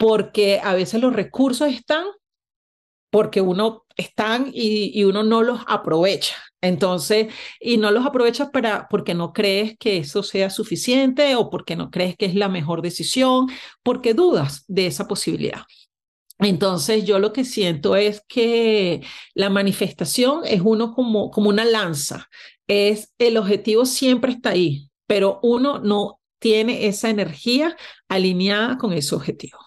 porque 0.00 0.60
a 0.64 0.72
veces 0.72 0.98
los 0.98 1.12
recursos 1.12 1.68
están 1.68 2.04
porque 3.10 3.42
uno 3.42 3.84
están 3.98 4.50
y, 4.54 5.04
uno 5.04 5.22
no 5.22 5.42
los 5.42 5.60
aprovecha. 5.66 6.36
Entonces, 6.62 7.26
y 7.60 7.76
no 7.76 7.90
los 7.90 8.06
aprovecha 8.06 8.50
para, 8.50 8.86
porque 8.88 9.12
no 9.14 9.34
crees 9.34 9.76
que 9.78 9.98
eso 9.98 10.22
sea 10.22 10.48
suficiente 10.48 11.36
o 11.36 11.50
porque 11.50 11.76
no 11.76 11.90
crees 11.90 12.16
que 12.16 12.24
es 12.26 12.34
la 12.34 12.48
mejor 12.48 12.80
decisión, 12.80 13.48
porque 13.82 14.14
dudas 14.14 14.64
de 14.68 14.86
esa 14.86 15.06
posibilidad. 15.06 15.64
Entonces, 16.38 17.04
yo 17.04 17.18
lo 17.18 17.34
que 17.34 17.44
siento 17.44 17.94
es 17.94 18.22
que 18.26 19.02
la 19.34 19.50
manifestación 19.50 20.42
es 20.46 20.62
uno 20.64 20.94
como, 20.94 21.30
como 21.30 21.50
una 21.50 21.66
lanza, 21.66 22.28
es 22.68 23.12
el 23.18 23.36
objetivo 23.36 23.84
siempre 23.84 24.32
está 24.32 24.50
ahí, 24.50 24.88
pero 25.06 25.40
uno 25.42 25.78
no 25.78 26.20
tiene 26.38 26.86
esa 26.86 27.10
energía 27.10 27.76
alineada 28.08 28.78
con 28.78 28.94
ese 28.94 29.14
objetivo. 29.14 29.58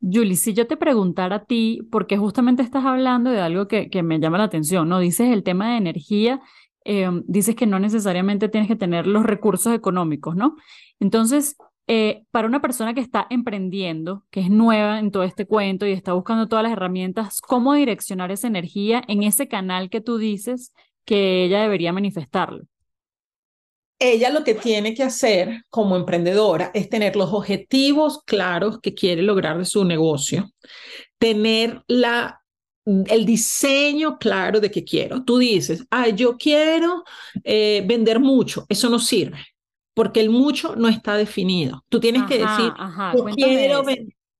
Julie, 0.00 0.36
si 0.36 0.54
yo 0.54 0.66
te 0.66 0.76
preguntara 0.76 1.36
a 1.36 1.44
ti, 1.44 1.80
porque 1.90 2.16
justamente 2.16 2.62
estás 2.62 2.84
hablando 2.84 3.30
de 3.30 3.40
algo 3.40 3.66
que, 3.68 3.90
que 3.90 4.02
me 4.02 4.18
llama 4.18 4.38
la 4.38 4.44
atención, 4.44 4.88
¿no? 4.88 4.98
Dices 4.98 5.30
el 5.32 5.42
tema 5.42 5.70
de 5.70 5.78
energía, 5.78 6.40
em, 6.84 7.22
dices 7.26 7.56
que 7.56 7.66
no 7.66 7.78
necesariamente 7.78 8.48
tienes 8.48 8.68
que 8.68 8.76
tener 8.76 9.06
los 9.06 9.24
recursos 9.24 9.74
económicos, 9.74 10.36
¿no? 10.36 10.56
Entonces, 11.00 11.56
eh, 11.88 12.24
para 12.32 12.48
una 12.48 12.60
persona 12.60 12.94
que 12.94 13.00
está 13.00 13.26
emprendiendo, 13.30 14.24
que 14.30 14.40
es 14.40 14.50
nueva 14.50 14.98
en 14.98 15.10
todo 15.10 15.22
este 15.22 15.46
cuento 15.46 15.86
y 15.86 15.92
está 15.92 16.12
buscando 16.12 16.48
todas 16.48 16.64
las 16.64 16.72
herramientas, 16.72 17.40
¿cómo 17.40 17.74
direccionar 17.74 18.30
esa 18.32 18.48
energía 18.48 19.02
en 19.08 19.22
ese 19.22 19.48
canal 19.48 19.88
que 19.88 20.00
tú 20.00 20.18
dices 20.18 20.72
que 21.04 21.44
ella 21.44 21.62
debería 21.62 21.92
manifestarlo? 21.92 22.64
Ella 23.98 24.30
lo 24.30 24.44
que 24.44 24.54
tiene 24.54 24.94
que 24.94 25.02
hacer 25.02 25.62
como 25.70 25.96
emprendedora 25.96 26.70
es 26.74 26.88
tener 26.88 27.16
los 27.16 27.32
objetivos 27.32 28.20
claros 28.24 28.80
que 28.80 28.94
quiere 28.94 29.22
lograr 29.22 29.58
de 29.58 29.64
su 29.64 29.84
negocio, 29.84 30.50
tener 31.18 31.82
la, 31.86 32.42
el 32.84 33.24
diseño 33.24 34.18
claro 34.18 34.60
de 34.60 34.70
que 34.70 34.84
quiero. 34.84 35.24
Tú 35.24 35.38
dices, 35.38 35.86
ah, 35.90 36.08
yo 36.08 36.36
quiero 36.36 37.04
eh, 37.42 37.82
vender 37.86 38.20
mucho, 38.20 38.66
eso 38.68 38.90
no 38.90 38.98
sirve, 38.98 39.38
porque 39.94 40.20
el 40.20 40.30
mucho 40.30 40.76
no 40.76 40.88
está 40.88 41.16
definido. 41.16 41.84
Tú 41.88 41.98
tienes 41.98 42.24
que 42.24 42.38
decir, 42.38 42.72
yo 43.14 43.24
quiero 43.34 43.82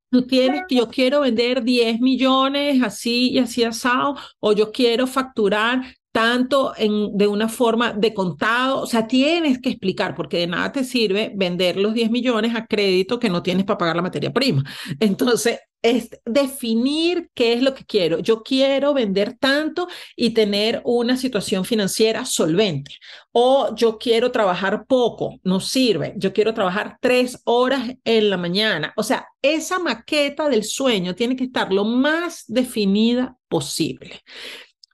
Tú 0.09 0.27
tienes 0.27 0.62
que 0.69 0.77
yo 0.77 0.88
quiero 0.88 1.21
vender 1.21 1.64
10 1.64 2.01
millones 2.01 2.83
así 2.83 3.33
y 3.33 3.38
así 3.38 3.64
asado, 3.64 4.16
o 4.38 4.53
yo 4.53 4.71
quiero 4.71 5.07
facturar 5.07 5.95
tanto 6.16 6.72
en, 6.79 7.14
de 7.14 7.29
una 7.29 7.46
forma 7.46 7.92
de 7.92 8.14
contado, 8.14 8.81
o 8.81 8.87
sea, 8.87 9.07
tienes 9.07 9.61
que 9.61 9.68
explicar, 9.68 10.14
porque 10.14 10.38
de 10.38 10.46
nada 10.46 10.72
te 10.72 10.83
sirve 10.83 11.31
vender 11.37 11.76
los 11.76 11.92
10 11.92 12.11
millones 12.11 12.55
a 12.55 12.64
crédito 12.64 13.18
que 13.18 13.29
no 13.29 13.42
tienes 13.42 13.66
para 13.66 13.76
pagar 13.76 13.96
la 13.96 14.00
materia 14.00 14.33
prima. 14.33 14.64
Entonces, 14.98 15.59
es 15.83 16.09
definir 16.24 17.29
qué 17.35 17.52
es 17.52 17.61
lo 17.61 17.74
que 17.74 17.85
quiero. 17.85 18.18
Yo 18.20 18.42
quiero 18.42 18.94
vender 18.94 19.37
tanto 19.38 19.88
y 20.16 20.31
tener 20.31 20.81
una 20.87 21.18
situación 21.18 21.66
financiera 21.66 22.24
solvente. 22.24 22.92
O 23.33 23.74
yo 23.76 23.98
quiero 23.98 24.33
trabajar 24.33 24.87
poco, 24.87 25.38
no 25.44 25.61
sirve. 25.61 26.14
Yo 26.16 26.33
quiero 26.33 26.55
trabajar 26.55 26.96
tres 26.98 27.42
horas 27.44 27.90
en 28.05 28.31
la 28.31 28.38
mañana. 28.38 28.94
O 28.96 29.02
sea, 29.02 29.29
esa 29.42 29.79
maqueta 29.79 30.48
del 30.48 30.64
sueño 30.64 31.14
tiene 31.14 31.37
que 31.37 31.44
estar 31.44 31.70
lo 31.70 31.85
más 31.85 32.44
definida 32.48 33.37
posible. 33.48 34.22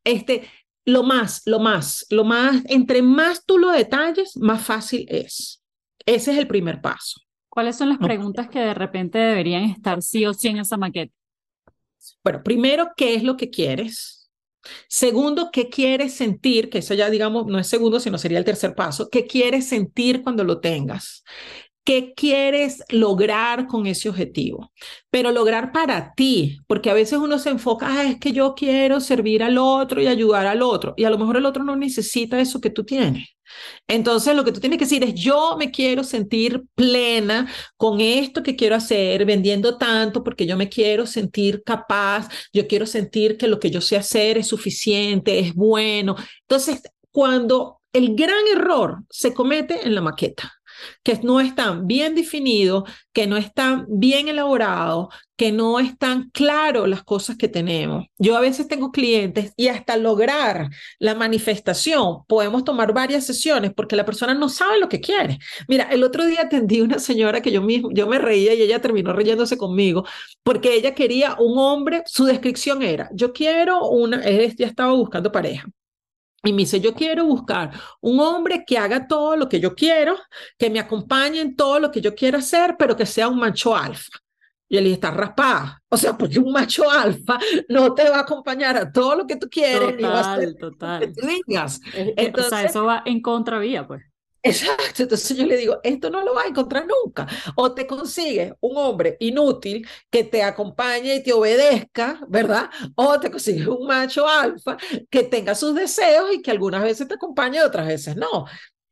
Este, 0.05 0.49
lo 0.85 1.03
más, 1.03 1.43
lo 1.47 1.61
más, 1.61 2.07
lo 2.11 2.25
más, 2.25 2.63
entre 2.67 3.03
más 3.03 3.45
tú 3.45 3.59
lo 3.59 3.71
detalles, 3.71 4.37
más 4.37 4.65
fácil 4.65 5.07
es. 5.09 5.63
Ese 6.05 6.33
es 6.33 6.39
el 6.39 6.49
primer 6.49 6.81
paso. 6.81 7.21
¿Cuáles 7.49 7.77
son 7.77 7.91
las 7.91 7.99
preguntas 7.99 8.49
que 8.49 8.59
de 8.59 8.75
repente 8.75 9.19
deberían 9.19 9.65
estar 9.65 10.03
sí 10.03 10.25
o 10.25 10.33
sí 10.33 10.49
en 10.49 10.59
esa 10.59 10.77
maqueta? 10.77 11.13
Bueno, 12.25 12.43
primero, 12.43 12.91
¿qué 12.97 13.15
es 13.15 13.23
lo 13.23 13.37
que 13.37 13.51
quieres? 13.51 14.31
Segundo, 14.89 15.51
¿qué 15.53 15.69
quieres 15.69 16.15
sentir? 16.15 16.71
Que 16.71 16.79
eso 16.79 16.95
ya, 16.95 17.11
digamos, 17.11 17.47
no 17.47 17.59
es 17.59 17.67
segundo, 17.67 18.01
sino 18.01 18.17
sería 18.17 18.39
el 18.39 18.45
tercer 18.45 18.75
paso. 18.75 19.09
¿Qué 19.11 19.27
quieres 19.27 19.69
sentir 19.69 20.23
cuando 20.23 20.45
lo 20.45 20.61
tengas? 20.61 21.25
¿Qué 21.85 22.15
quieres 22.15 22.85
lograr 22.91 23.67
con 23.67 23.87
ese 23.87 24.09
objetivo? 24.09 24.73
Pero 25.11 25.33
lograr 25.33 25.73
para 25.73 26.15
ti, 26.15 26.59
porque 26.69 26.91
a 26.91 26.95
veces 26.95 27.19
uno 27.19 27.41
se 27.41 27.51
enfoca, 27.51 27.89
ah, 27.91 28.05
es 28.05 28.21
que 28.21 28.33
yo 28.33 28.55
quiero 28.55 29.01
servir 29.01 29.43
al 29.43 29.59
otro 29.59 30.01
y 30.01 30.07
ayudar 30.07 30.47
al 30.47 30.63
otro, 30.63 30.95
y 30.97 31.05
a 31.05 31.11
lo 31.11 31.19
mejor 31.19 31.39
el 31.39 31.47
otro 31.47 31.65
no 31.65 31.75
necesita 31.75 32.41
eso 32.41 32.61
que 32.61 32.71
tú 32.71 32.85
tienes. 32.85 33.31
Entonces, 33.89 34.35
lo 34.37 34.45
que 34.45 34.53
tú 34.53 34.61
tienes 34.61 34.79
que 34.79 34.85
decir 34.85 35.03
es, 35.05 35.15
yo 35.15 35.57
me 35.59 35.71
quiero 35.71 36.05
sentir 36.05 36.63
plena 36.75 37.51
con 37.77 38.01
esto 38.01 38.43
que 38.43 38.57
quiero 38.57 38.77
hacer, 38.77 39.25
vendiendo 39.25 39.77
tanto, 39.77 40.23
porque 40.23 40.47
yo 40.47 40.57
me 40.57 40.69
quiero 40.69 41.07
sentir 41.07 41.63
capaz, 41.65 42.29
yo 42.53 42.67
quiero 42.67 42.87
sentir 42.87 43.37
que 43.37 43.49
lo 43.49 43.59
que 43.59 43.71
yo 43.71 43.81
sé 43.81 43.97
hacer 43.97 44.39
es 44.39 44.47
suficiente, 44.47 45.39
es 45.39 45.55
bueno. 45.55 46.17
Entonces, 46.43 46.83
cuando 47.11 47.81
el 47.93 48.15
gran 48.15 48.47
error 48.55 49.03
se 49.11 49.35
comete 49.35 49.85
en 49.87 49.95
la 49.95 50.01
maqueta, 50.01 50.53
que 51.03 51.19
no 51.23 51.41
están 51.41 51.87
bien 51.87 52.15
definidos, 52.15 52.85
que 53.13 53.27
no 53.27 53.37
están 53.37 53.87
bien 53.89 54.29
elaborados, 54.29 55.09
que 55.37 55.51
no 55.51 55.81
están 55.81 56.31
claros 56.31 56.89
las 56.89 57.03
cosas 57.03 57.37
que 57.37 57.49
tenemos. 57.49 58.07
Yo 58.19 58.37
a 58.37 58.41
veces 58.41 58.69
tengo 58.69 58.93
clientes 58.93 59.53
y 59.57 59.69
hasta 59.69 59.97
lograr 59.97 60.69
la 60.99 61.15
manifestación 61.15 62.25
podemos 62.29 62.65
tomar 62.65 62.93
varias 62.93 63.27
sesiones 63.27 63.73
porque 63.75 63.97
la 63.97 64.05
persona 64.05 64.35
no 64.35 64.49
sabe 64.49 64.79
lo 64.79 64.89
que 64.89 65.01
quiere. 65.01 65.39
Mira, 65.69 65.89
el 65.91 66.05
otro 66.05 66.27
día 66.27 66.43
atendí 66.43 66.81
una 66.81 66.99
señora 66.99 67.41
que 67.41 67.51
yo 67.51 67.63
mismo, 67.63 67.91
yo 67.93 68.07
me 68.07 68.19
reía 68.19 68.55
y 68.55 68.63
ella 68.63 68.81
terminó 68.81 69.13
riéndose 69.13 69.57
conmigo 69.59 70.05
porque 70.45 70.75
ella 70.75 70.95
quería 70.95 71.37
un 71.39 71.59
hombre, 71.59 72.03
su 72.07 72.25
descripción 72.25 72.83
era, 72.83 73.11
yo 73.13 73.33
quiero 73.33 73.89
una, 73.89 74.25
ella 74.25 74.67
estaba 74.67 74.93
buscando 74.93 75.33
pareja. 75.33 75.67
Y 76.45 76.53
me 76.53 76.63
dice, 76.63 76.81
yo 76.81 76.93
quiero 76.93 77.25
buscar 77.25 77.71
un 78.01 78.19
hombre 78.19 78.65
que 78.67 78.77
haga 78.77 79.07
todo 79.07 79.37
lo 79.37 79.49
que 79.49 79.61
yo 79.61 79.75
quiero, 79.75 80.17
que 80.59 80.71
me 80.71 80.81
acompañe 80.81 81.41
en 81.41 81.55
todo 81.55 81.79
lo 81.79 81.91
que 81.91 82.01
yo 82.01 82.15
quiero 82.15 82.39
hacer, 82.39 82.77
pero 82.77 82.97
que 82.97 83.07
sea 83.07 83.29
un 83.29 83.39
macho 83.39 83.77
alfa. 83.77 84.19
Y 84.69 84.77
él 84.77 84.87
está 84.87 85.11
raspada. 85.11 85.83
O 85.89 85.97
sea, 85.97 86.17
porque 86.17 86.39
un 86.39 86.51
macho 86.51 86.91
alfa 86.91 87.39
no 87.69 87.95
te 87.95 88.09
va 88.09 88.17
a 88.17 88.21
acompañar 88.23 88.77
a 88.77 88.91
todo 88.91 89.15
lo 89.17 89.27
que 89.27 89.37
tú 89.37 89.49
quieres. 89.49 89.97
Total, 89.97 90.13
a 90.13 90.35
hacer 90.35 90.55
total. 90.57 91.01
que 91.01 91.09
tú 91.09 91.27
digas. 91.27 91.81
Entonces, 91.95 92.53
o 92.53 92.57
sea, 92.57 92.65
eso 92.65 92.85
va 92.87 93.03
en 93.05 93.21
contravía, 93.21 93.87
pues. 93.87 94.03
Exacto, 94.45 95.05
entonces 95.05 95.37
yo 95.37 95.47
le 95.47 95.57
digo, 95.57 95.79
esto 95.85 96.11
no 96.11 96.23
lo 96.25 96.35
vas 96.35 96.47
a 96.47 96.49
encontrar 96.49 96.85
nunca. 96.87 97.29
O 97.55 97.73
te 97.75 97.87
consigues 97.87 98.53
un 98.61 98.77
hombre 98.77 99.17
inútil 99.21 99.87
que 100.11 100.25
te 100.25 100.43
acompañe 100.43 101.15
y 101.17 101.23
te 101.23 101.33
obedezca, 101.33 102.19
¿verdad? 102.29 102.69
O 102.97 103.21
te 103.21 103.31
consigues 103.31 103.69
un 103.69 103.87
macho 103.87 104.27
alfa 104.27 104.77
que 105.11 105.23
tenga 105.23 105.55
sus 105.55 105.75
deseos 105.77 106.33
y 106.35 106.43
que 106.43 106.51
algunas 106.51 106.83
veces 106.83 107.07
te 107.07 107.15
acompañe 107.15 107.59
y 107.59 107.61
otras 107.61 107.87
veces 107.87 108.17
no. 108.17 108.47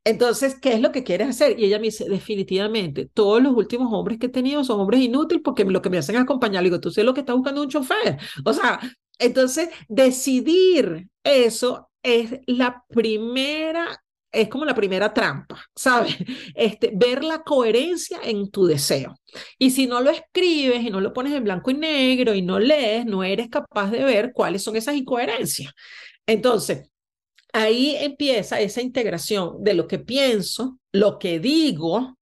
Entonces, 0.05 0.55
¿qué 0.59 0.73
es 0.73 0.79
lo 0.81 0.91
que 0.93 1.03
quieres 1.03 1.27
hacer? 1.29 1.59
Y 1.59 1.65
ella 1.65 1.77
me 1.79 1.85
dice, 1.85 2.05
definitivamente, 2.09 3.09
todos 3.13 3.41
los 3.43 3.53
últimos 3.53 3.91
hombres 3.93 4.17
que 4.19 4.27
he 4.27 4.29
tenido 4.29 4.63
son 4.63 4.79
hombres 4.79 5.01
inútiles 5.01 5.43
porque 5.43 5.65
lo 5.65 5.81
que 5.81 5.89
me 5.89 5.97
hacen 5.97 6.15
es 6.15 6.21
acompañar. 6.21 6.63
Le 6.63 6.69
digo, 6.69 6.79
tú 6.81 6.91
sé 6.91 7.03
lo 7.03 7.13
que 7.13 7.19
estás 7.19 7.35
buscando 7.35 7.61
un 7.61 7.69
chofer. 7.69 8.17
O 8.45 8.53
sea, 8.53 8.79
entonces, 9.19 9.69
decidir 9.89 11.07
eso 11.23 11.89
es 12.03 12.39
la 12.47 12.83
primera 12.89 14.00
es 14.31 14.47
como 14.49 14.65
la 14.65 14.75
primera 14.75 15.13
trampa, 15.13 15.61
¿sabes? 15.75 16.15
Este, 16.55 16.91
ver 16.93 17.23
la 17.23 17.43
coherencia 17.43 18.19
en 18.23 18.49
tu 18.51 18.65
deseo. 18.65 19.15
Y 19.57 19.71
si 19.71 19.87
no 19.87 20.01
lo 20.01 20.09
escribes 20.09 20.83
y 20.83 20.89
no 20.89 21.01
lo 21.01 21.13
pones 21.13 21.33
en 21.33 21.43
blanco 21.43 21.71
y 21.71 21.75
negro 21.75 22.33
y 22.33 22.41
no 22.41 22.59
lees, 22.59 23.05
no 23.05 23.23
eres 23.23 23.49
capaz 23.49 23.91
de 23.91 24.03
ver 24.03 24.31
cuáles 24.33 24.63
son 24.63 24.75
esas 24.75 24.95
incoherencias. 24.95 25.73
Entonces, 26.25 26.89
ahí 27.53 27.95
empieza 27.99 28.59
esa 28.59 28.81
integración 28.81 29.63
de 29.63 29.73
lo 29.73 29.87
que 29.87 29.99
pienso, 29.99 30.79
lo 30.91 31.19
que 31.19 31.39
digo, 31.39 32.17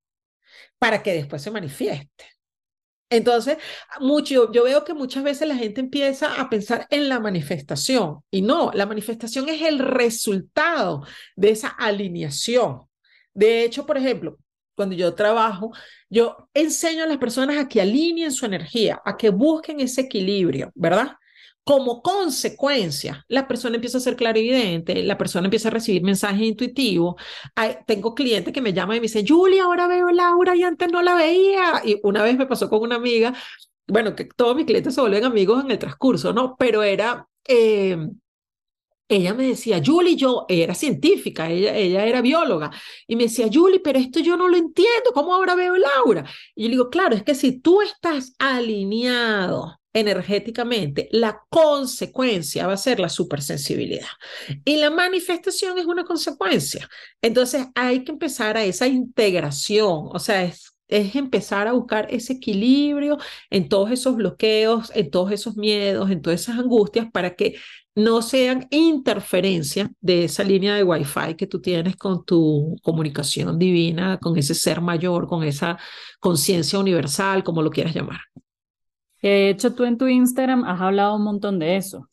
para 0.80 1.04
que 1.04 1.14
después 1.14 1.42
se 1.42 1.52
manifieste. 1.52 2.26
Entonces, 3.10 3.58
mucho, 4.00 4.52
yo 4.52 4.64
veo 4.66 4.84
que 4.84 4.94
muchas 4.94 5.24
veces 5.24 5.48
la 5.48 5.56
gente 5.56 5.82
empieza 5.82 6.40
a 6.40 6.50
pensar 6.50 6.88
en 6.92 7.10
la 7.10 7.20
manifestación 7.20 8.20
y 8.30 8.42
no, 8.42 8.72
la 8.74 8.86
manifestación 8.86 9.50
es 9.50 9.62
el 9.64 9.80
resultado 9.80 11.04
de 11.36 11.50
esa 11.52 11.70
alineación. 11.70 12.82
De 13.34 13.64
hecho, 13.64 13.86
por 13.86 13.98
ejemplo, 13.98 14.38
cuando 14.76 14.96
yo 14.96 15.14
trabajo, 15.16 15.72
yo 16.10 16.50
enseño 16.54 17.04
a 17.04 17.08
las 17.08 17.18
personas 17.18 17.58
a 17.58 17.68
que 17.68 17.82
alineen 17.82 18.32
su 18.32 18.46
energía, 18.46 19.02
a 19.04 19.18
que 19.18 19.30
busquen 19.30 19.80
ese 19.80 20.02
equilibrio, 20.02 20.72
¿verdad? 20.76 21.14
Como 21.70 22.02
consecuencia, 22.02 23.24
la 23.28 23.48
persona 23.48 23.76
empieza 23.76 24.00
a 24.00 24.02
ser 24.02 24.16
clarividente, 24.16 25.04
la 25.04 25.20
persona 25.20 25.46
empieza 25.46 25.68
a 25.68 25.72
recibir 25.72 26.02
mensajes 26.02 26.42
intuitivos. 26.42 27.14
tengo 27.86 28.16
clientes 28.16 28.52
que 28.52 28.60
me 28.60 28.74
llaman 28.74 28.98
y 28.98 29.00
me 29.00 29.04
dicen, 29.04 29.24
Julia, 29.28 29.66
ahora 29.66 29.86
veo 29.88 30.08
a 30.08 30.12
Laura 30.14 30.56
y 30.56 30.64
antes 30.64 30.92
no 30.92 31.04
la 31.04 31.14
veía. 31.14 31.84
Y 31.86 32.00
una 32.02 32.24
vez 32.24 32.40
me 32.40 32.48
pasó 32.48 32.72
con 32.72 32.82
una 32.82 32.96
amiga, 32.96 33.36
bueno, 33.88 34.16
que 34.16 34.26
todos 34.26 34.56
mis 34.56 34.66
clientes 34.66 34.96
se 34.96 35.02
vuelven 35.02 35.26
amigos 35.26 35.64
en 35.64 35.70
el 35.70 35.78
transcurso, 35.78 36.34
¿no? 36.34 36.56
Pero 36.58 36.82
era... 36.82 37.28
Eh, 37.48 37.98
ella 39.08 39.36
me 39.36 39.44
decía, 39.50 39.80
Julie, 39.86 40.16
yo 40.16 40.46
era 40.50 40.74
científica, 40.74 41.52
ella, 41.52 41.76
ella 41.76 42.06
era 42.06 42.22
bióloga, 42.22 42.72
y 43.08 43.16
me 43.16 43.24
decía, 43.24 43.48
Julie, 43.52 43.80
pero 43.80 44.00
esto 44.00 44.20
yo 44.20 44.38
no 44.38 44.48
lo 44.48 44.58
entiendo, 44.58 45.12
¿cómo 45.14 45.34
ahora 45.36 45.56
veo 45.56 45.76
Laura? 45.78 46.26
Y 46.56 46.64
yo 46.64 46.70
le 46.70 46.74
digo, 46.76 46.90
claro, 46.90 47.16
es 47.16 47.24
que 47.24 47.36
si 47.36 47.60
tú 47.60 47.82
estás 47.82 48.34
alineado 48.40 49.79
energéticamente, 50.00 51.10
la 51.12 51.42
consecuencia 51.50 52.68
va 52.68 52.74
a 52.74 52.78
ser 52.78 53.00
la 53.00 53.10
supersensibilidad. 53.10 54.08
Y 54.66 54.78
la 54.78 54.90
manifestación 54.90 55.78
es 55.78 55.86
una 55.86 56.04
consecuencia. 56.04 56.90
Entonces 57.22 57.68
hay 57.76 58.04
que 58.04 58.12
empezar 58.12 58.58
a 58.58 58.64
esa 58.64 58.88
integración, 58.88 60.10
o 60.12 60.20
sea, 60.20 60.44
es, 60.44 60.74
es 60.88 61.16
empezar 61.16 61.68
a 61.68 61.74
buscar 61.74 62.08
ese 62.10 62.34
equilibrio 62.34 63.18
en 63.50 63.70
todos 63.70 63.92
esos 63.92 64.16
bloqueos, 64.16 64.92
en 64.96 65.12
todos 65.12 65.32
esos 65.32 65.56
miedos, 65.56 66.10
en 66.10 66.22
todas 66.22 66.42
esas 66.42 66.58
angustias 66.58 67.08
para 67.12 67.36
que 67.36 67.56
no 67.96 68.22
sean 68.22 68.68
interferencia 68.72 69.92
de 70.00 70.26
esa 70.26 70.44
línea 70.44 70.76
de 70.76 70.84
Wi-Fi 70.84 71.36
que 71.36 71.48
tú 71.48 71.62
tienes 71.62 71.96
con 71.96 72.24
tu 72.26 72.78
comunicación 72.82 73.60
divina, 73.60 74.20
con 74.20 74.38
ese 74.38 74.56
ser 74.56 74.82
mayor, 74.82 75.28
con 75.28 75.44
esa 75.44 75.78
conciencia 76.20 76.80
universal, 76.80 77.44
como 77.44 77.62
lo 77.62 77.70
quieras 77.70 77.94
llamar. 77.94 78.20
De 79.22 79.50
hecho, 79.50 79.74
tú 79.74 79.86
en 79.86 79.98
tu 79.98 80.08
Instagram 80.08 80.64
has 80.64 80.82
hablado 80.82 81.16
un 81.16 81.24
montón 81.24 81.60
de 81.60 81.78
eso. 81.78 82.10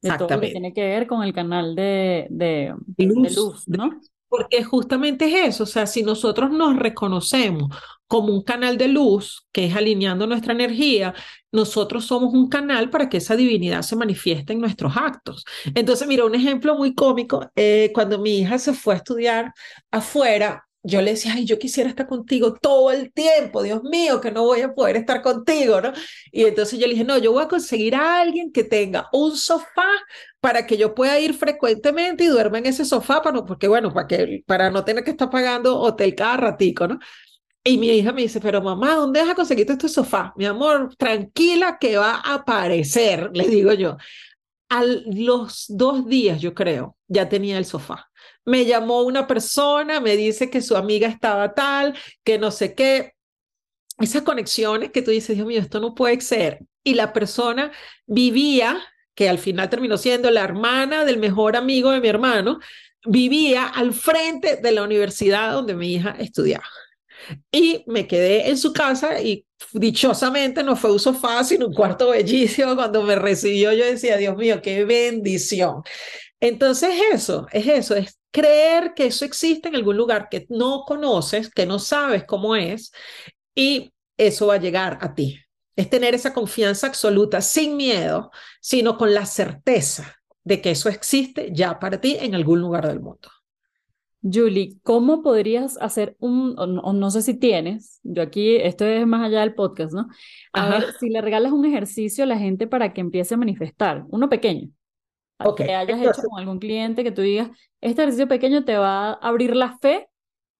De 0.00 0.16
todo 0.16 0.28
lo 0.28 0.40
que 0.40 0.50
tiene 0.50 0.72
que 0.72 0.82
ver 0.82 1.06
con 1.06 1.24
el 1.24 1.32
canal 1.32 1.74
de, 1.74 2.26
de, 2.30 2.74
luz, 2.98 3.66
¿no? 3.66 4.00
Porque 4.28 4.62
justamente 4.62 5.24
es 5.24 5.54
eso, 5.54 5.62
o 5.64 5.66
sea, 5.66 5.86
si 5.86 6.02
nosotros 6.02 6.50
nos 6.50 6.76
reconocemos 6.76 7.74
como 8.06 8.32
un 8.32 8.42
canal 8.42 8.76
de 8.76 8.88
luz, 8.88 9.46
que 9.52 9.66
es 9.66 9.74
alineando 9.74 10.26
nuestra 10.26 10.52
energía, 10.52 11.14
nosotros 11.50 12.04
somos 12.04 12.34
un 12.34 12.48
canal 12.48 12.90
para 12.90 13.08
que 13.08 13.16
esa 13.16 13.36
divinidad 13.36 13.82
se 13.82 13.96
manifieste 13.96 14.52
en 14.52 14.60
nuestros 14.60 14.96
actos. 14.96 15.44
Entonces, 15.74 16.06
mira, 16.06 16.26
un 16.26 16.34
ejemplo 16.34 16.76
muy 16.76 16.94
cómico, 16.94 17.50
eh, 17.56 17.90
cuando 17.94 18.18
mi 18.18 18.38
hija 18.40 18.58
se 18.58 18.74
fue 18.74 18.94
a 18.94 18.96
estudiar 18.98 19.52
afuera, 19.90 20.67
yo 20.82 21.02
le 21.02 21.12
decía, 21.12 21.34
ay, 21.34 21.44
yo 21.44 21.58
quisiera 21.58 21.90
estar 21.90 22.06
contigo 22.06 22.54
todo 22.54 22.90
el 22.92 23.12
tiempo, 23.12 23.62
Dios 23.62 23.82
mío, 23.84 24.20
que 24.20 24.30
no 24.30 24.44
voy 24.44 24.62
a 24.62 24.74
poder 24.74 24.96
estar 24.96 25.22
contigo, 25.22 25.80
¿no? 25.80 25.92
Y 26.32 26.44
entonces 26.44 26.78
yo 26.78 26.86
le 26.86 26.92
dije, 26.94 27.04
no, 27.04 27.18
yo 27.18 27.32
voy 27.32 27.44
a 27.44 27.48
conseguir 27.48 27.94
a 27.94 28.20
alguien 28.20 28.52
que 28.52 28.64
tenga 28.64 29.08
un 29.12 29.36
sofá 29.36 29.88
para 30.40 30.66
que 30.66 30.76
yo 30.76 30.94
pueda 30.94 31.18
ir 31.18 31.34
frecuentemente 31.34 32.24
y 32.24 32.28
duerma 32.28 32.58
en 32.58 32.66
ese 32.66 32.84
sofá, 32.84 33.22
para 33.22 33.36
no, 33.36 33.44
porque 33.44 33.68
bueno, 33.68 33.92
para, 33.92 34.06
que, 34.06 34.42
para 34.46 34.70
no 34.70 34.84
tener 34.84 35.04
que 35.04 35.10
estar 35.10 35.30
pagando 35.30 35.78
hotel 35.78 36.14
cada 36.14 36.36
ratico, 36.36 36.86
¿no? 36.88 36.98
Y 37.64 37.76
mi 37.78 37.88
hija 37.90 38.12
me 38.12 38.22
dice, 38.22 38.40
pero 38.40 38.62
mamá, 38.62 38.94
¿dónde 38.94 39.20
vas 39.20 39.30
a 39.30 39.34
conseguir 39.34 39.70
este 39.70 39.88
sofá? 39.88 40.32
Mi 40.36 40.46
amor, 40.46 40.94
tranquila 40.96 41.78
que 41.78 41.96
va 41.98 42.16
a 42.24 42.34
aparecer, 42.34 43.30
le 43.34 43.48
digo 43.48 43.72
yo. 43.74 43.96
a 44.70 44.84
los 44.84 45.66
dos 45.68 46.06
días, 46.06 46.40
yo 46.40 46.54
creo, 46.54 46.96
ya 47.08 47.28
tenía 47.28 47.58
el 47.58 47.64
sofá. 47.66 48.07
Me 48.48 48.64
llamó 48.64 49.02
una 49.02 49.26
persona, 49.26 50.00
me 50.00 50.16
dice 50.16 50.48
que 50.48 50.62
su 50.62 50.74
amiga 50.74 51.06
estaba 51.06 51.52
tal, 51.54 51.94
que 52.24 52.38
no 52.38 52.50
sé 52.50 52.74
qué. 52.74 53.12
Esas 54.00 54.22
conexiones 54.22 54.90
que 54.90 55.02
tú 55.02 55.10
dices, 55.10 55.36
Dios 55.36 55.46
mío, 55.46 55.60
esto 55.60 55.80
no 55.80 55.94
puede 55.94 56.18
ser. 56.22 56.60
Y 56.82 56.94
la 56.94 57.12
persona 57.12 57.72
vivía, 58.06 58.80
que 59.14 59.28
al 59.28 59.38
final 59.38 59.68
terminó 59.68 59.98
siendo 59.98 60.30
la 60.30 60.44
hermana 60.44 61.04
del 61.04 61.18
mejor 61.18 61.56
amigo 61.56 61.90
de 61.90 62.00
mi 62.00 62.08
hermano, 62.08 62.58
vivía 63.04 63.66
al 63.66 63.92
frente 63.92 64.56
de 64.56 64.72
la 64.72 64.82
universidad 64.82 65.52
donde 65.52 65.74
mi 65.74 65.94
hija 65.94 66.16
estudiaba. 66.18 66.64
Y 67.52 67.84
me 67.86 68.06
quedé 68.06 68.48
en 68.48 68.56
su 68.56 68.72
casa 68.72 69.20
y 69.20 69.44
dichosamente 69.74 70.62
no 70.62 70.74
fue 70.74 70.92
un 70.92 71.00
sofá, 71.00 71.44
sino 71.44 71.66
un 71.66 71.74
cuarto 71.74 72.10
bellísimo. 72.10 72.74
Cuando 72.76 73.02
me 73.02 73.16
recibió, 73.16 73.74
yo 73.74 73.84
decía, 73.84 74.16
Dios 74.16 74.38
mío, 74.38 74.62
qué 74.62 74.84
bendición. 74.84 75.82
Entonces, 76.40 76.90
eso, 77.12 77.46
es 77.52 77.66
eso, 77.66 77.94
es 77.96 78.17
creer 78.30 78.94
que 78.94 79.06
eso 79.06 79.24
existe 79.24 79.68
en 79.68 79.76
algún 79.76 79.96
lugar 79.96 80.28
que 80.30 80.46
no 80.48 80.84
conoces, 80.86 81.50
que 81.50 81.66
no 81.66 81.78
sabes 81.78 82.24
cómo 82.24 82.56
es, 82.56 82.92
y 83.54 83.92
eso 84.16 84.48
va 84.48 84.54
a 84.54 84.60
llegar 84.60 84.98
a 85.00 85.14
ti. 85.14 85.40
Es 85.76 85.88
tener 85.88 86.14
esa 86.14 86.34
confianza 86.34 86.88
absoluta, 86.88 87.40
sin 87.40 87.76
miedo, 87.76 88.30
sino 88.60 88.98
con 88.98 89.14
la 89.14 89.26
certeza 89.26 90.16
de 90.44 90.60
que 90.60 90.72
eso 90.72 90.88
existe 90.88 91.50
ya 91.52 91.78
para 91.78 92.00
ti 92.00 92.16
en 92.20 92.34
algún 92.34 92.60
lugar 92.60 92.86
del 92.86 93.00
mundo. 93.00 93.28
Julie, 94.20 94.78
¿cómo 94.82 95.22
podrías 95.22 95.78
hacer 95.80 96.16
un, 96.18 96.54
o 96.58 96.92
no, 96.92 97.10
sé 97.10 97.22
si 97.22 97.34
tienes, 97.34 98.00
yo 98.02 98.22
aquí, 98.22 98.56
esto 98.56 98.84
es 98.84 99.06
más 99.06 99.24
allá 99.24 99.40
del 99.40 99.54
podcast, 99.54 99.92
¿no? 99.92 100.08
A 100.52 100.68
ver, 100.68 100.86
si 100.98 101.08
le 101.08 101.20
regalas 101.20 101.52
un 101.52 101.64
ejercicio 101.64 102.24
a 102.24 102.26
la 102.26 102.36
gente 102.36 102.66
para 102.66 102.92
que 102.92 103.00
empiece 103.00 103.34
a 103.34 103.38
manifestar, 103.38 104.04
uno 104.08 104.28
pequeño, 104.28 104.70
okay. 105.38 105.66
que 105.66 105.74
hayas 105.74 106.00
hecho 106.00 106.22
con 106.28 106.38
algún 106.38 106.58
cliente 106.58 107.04
que 107.04 107.12
tú 107.12 107.22
digas, 107.22 107.50
este 107.80 108.02
ejercicio 108.02 108.28
pequeño 108.28 108.64
te 108.64 108.76
va 108.76 109.10
a 109.10 109.12
abrir 109.14 109.54
la 109.54 109.78
fe 109.78 110.08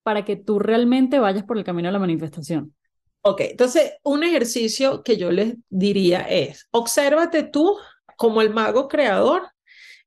para 0.03 0.25
que 0.25 0.37
tú 0.37 0.59
realmente 0.59 1.19
vayas 1.19 1.45
por 1.45 1.59
el 1.59 1.65
camino 1.65 1.89
de 1.89 1.93
la 1.93 1.99
manifestación. 1.99 2.75
Ok, 3.23 3.41
entonces 3.43 3.95
un 4.03 4.23
ejercicio 4.23 5.03
que 5.03 5.17
yo 5.17 5.31
les 5.31 5.57
diría 5.69 6.21
es, 6.21 6.67
obsérvate 6.71 7.43
tú 7.43 7.77
como 8.17 8.41
el 8.41 8.51
mago 8.51 8.89
creador 8.89 9.49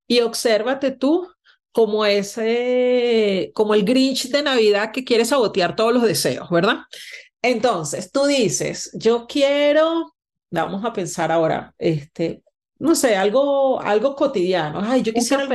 y 0.08 0.22
obsérvate 0.22 0.92
tú 0.92 1.28
como 1.72 2.06
ese, 2.06 3.52
como 3.54 3.74
el 3.74 3.86
Grinch 3.86 4.30
de 4.30 4.44
Navidad 4.44 4.92
que 4.92 5.04
quiere 5.04 5.26
sabotear 5.26 5.76
todos 5.76 5.94
los 5.94 6.04
deseos, 6.04 6.50
¿verdad? 6.50 6.80
Entonces, 7.42 8.12
tú 8.12 8.26
dices, 8.26 8.92
yo 8.94 9.26
quiero, 9.28 10.14
vamos 10.52 10.84
a 10.86 10.94
pensar 10.94 11.32
ahora, 11.32 11.74
este, 11.78 12.44
no 12.82 12.96
sé, 12.96 13.16
algo, 13.16 13.80
algo 13.82 14.16
cotidiano. 14.16 14.82
Ay, 14.84 15.04
yo 15.04 15.14
quisiera 15.14 15.48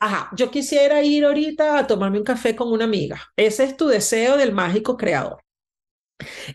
Ajá, 0.00 0.30
yo 0.36 0.50
quisiera 0.50 1.00
ir 1.02 1.24
ahorita 1.24 1.78
a 1.78 1.86
tomarme 1.86 2.18
un 2.18 2.24
café 2.24 2.56
con 2.56 2.72
una 2.72 2.84
amiga. 2.84 3.20
Ese 3.36 3.62
es 3.64 3.76
tu 3.76 3.86
deseo 3.86 4.36
del 4.36 4.52
mágico 4.52 4.96
creador. 4.96 5.38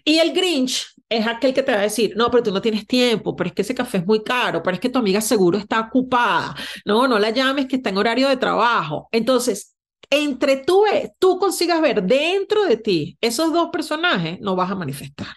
Y 0.04 0.19
el 0.19 0.34
Grinch 0.34 0.86
es 1.08 1.26
aquel 1.26 1.54
que 1.54 1.63
te 1.63 1.71
va 1.71 1.80
a 1.80 1.84
decir, 1.84 2.13
no, 2.17 2.30
pero 2.30 2.43
tú 2.43 2.52
no 2.52 2.62
tienes 2.62 2.86
tiempo, 2.86 3.36
pero 3.36 3.50
es 3.50 3.56
que 3.56 3.62
ese 3.62 3.73
café 3.73 4.00
es 4.00 4.06
muy 4.06 4.21
caro, 4.23 4.62
pero 4.62 4.76
es 4.76 4.82
que 4.82 4.89
tu 4.89 5.00
amiga 5.00 5.21
seguro 5.21 5.58
está 5.58 5.80
ocupada, 5.80 6.56
no, 6.86 7.08
no 7.08 7.17
la 7.19 7.30
llames 7.30 7.67
que 7.67 7.78
está 7.78 7.89
en 7.89 7.97
horario 7.97 8.28
de 8.28 8.38
trabajo. 8.38 9.08
Entonces, 9.13 9.76
entre 10.10 10.58
tú, 10.58 10.84
tú 11.19 11.39
consigas 11.39 11.82
ver 11.82 12.04
dentro 12.04 12.65
de 12.65 12.78
ti 12.78 13.17
esos 13.21 13.54
dos 13.54 13.69
personajes, 13.71 14.39
no 14.41 14.56
vas 14.58 14.71
a 14.71 14.76
manifestar. 14.76 15.28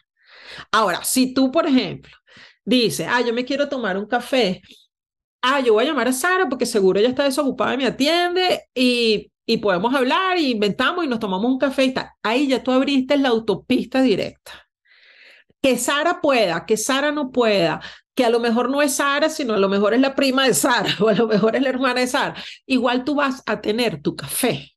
Ahora, 0.73 1.05
si 1.05 1.33
tú, 1.35 1.51
por 1.51 1.67
ejemplo, 1.67 2.11
dices, 2.64 3.07
ah, 3.11 3.20
yo 3.20 3.33
me 3.33 3.44
quiero 3.44 3.68
tomar 3.68 3.96
un 3.96 4.07
café, 4.07 4.62
ah, 5.42 5.61
yo 5.61 5.75
voy 5.75 5.85
a 5.85 5.88
llamar 5.88 6.09
a 6.09 6.12
Sara 6.12 6.49
porque 6.49 6.66
seguro 6.66 6.99
ella 7.01 7.09
está 7.09 7.25
desocupada 7.25 7.75
y 7.75 7.79
me 7.79 7.87
atiende 7.87 8.68
y, 8.75 9.31
y 9.46 9.57
podemos 9.59 9.94
hablar 9.94 10.38
y 10.38 10.51
inventamos 10.51 11.05
y 11.05 11.09
nos 11.09 11.20
tomamos 11.20 11.51
un 11.51 11.59
café. 11.59 11.94
Ahí 12.23 12.49
ya 12.49 12.62
tú 12.62 12.73
abriste 12.73 13.16
la 13.16 13.31
autopista 13.31 14.03
directa 14.03 14.53
que 15.62 15.79
Sara 15.79 16.20
pueda, 16.20 16.64
que 16.66 16.77
Sara 16.77 17.12
no 17.12 17.31
pueda, 17.31 17.81
que 18.14 18.25
a 18.25 18.31
lo 18.31 18.40
mejor 18.40 18.70
no 18.70 18.83
es 18.83 18.94
Sara, 18.94 19.29
sino 19.29 19.55
a 19.55 19.59
lo 19.59 19.68
mejor 19.68 19.94
es 19.94 20.01
la 20.01 20.14
prima 20.14 20.46
de 20.46 20.55
Sara 20.55 20.90
o 21.01 21.09
a 21.09 21.14
lo 21.14 21.27
mejor 21.27 21.57
es 21.57 21.62
la 21.62 21.68
hermana 21.68 22.01
de 22.01 22.07
Sara, 22.07 22.35
igual 22.66 23.05
tú 23.05 23.14
vas 23.14 23.42
a 23.46 23.61
tener 23.61 24.03
tu 24.03 24.16
café. 24.16 24.73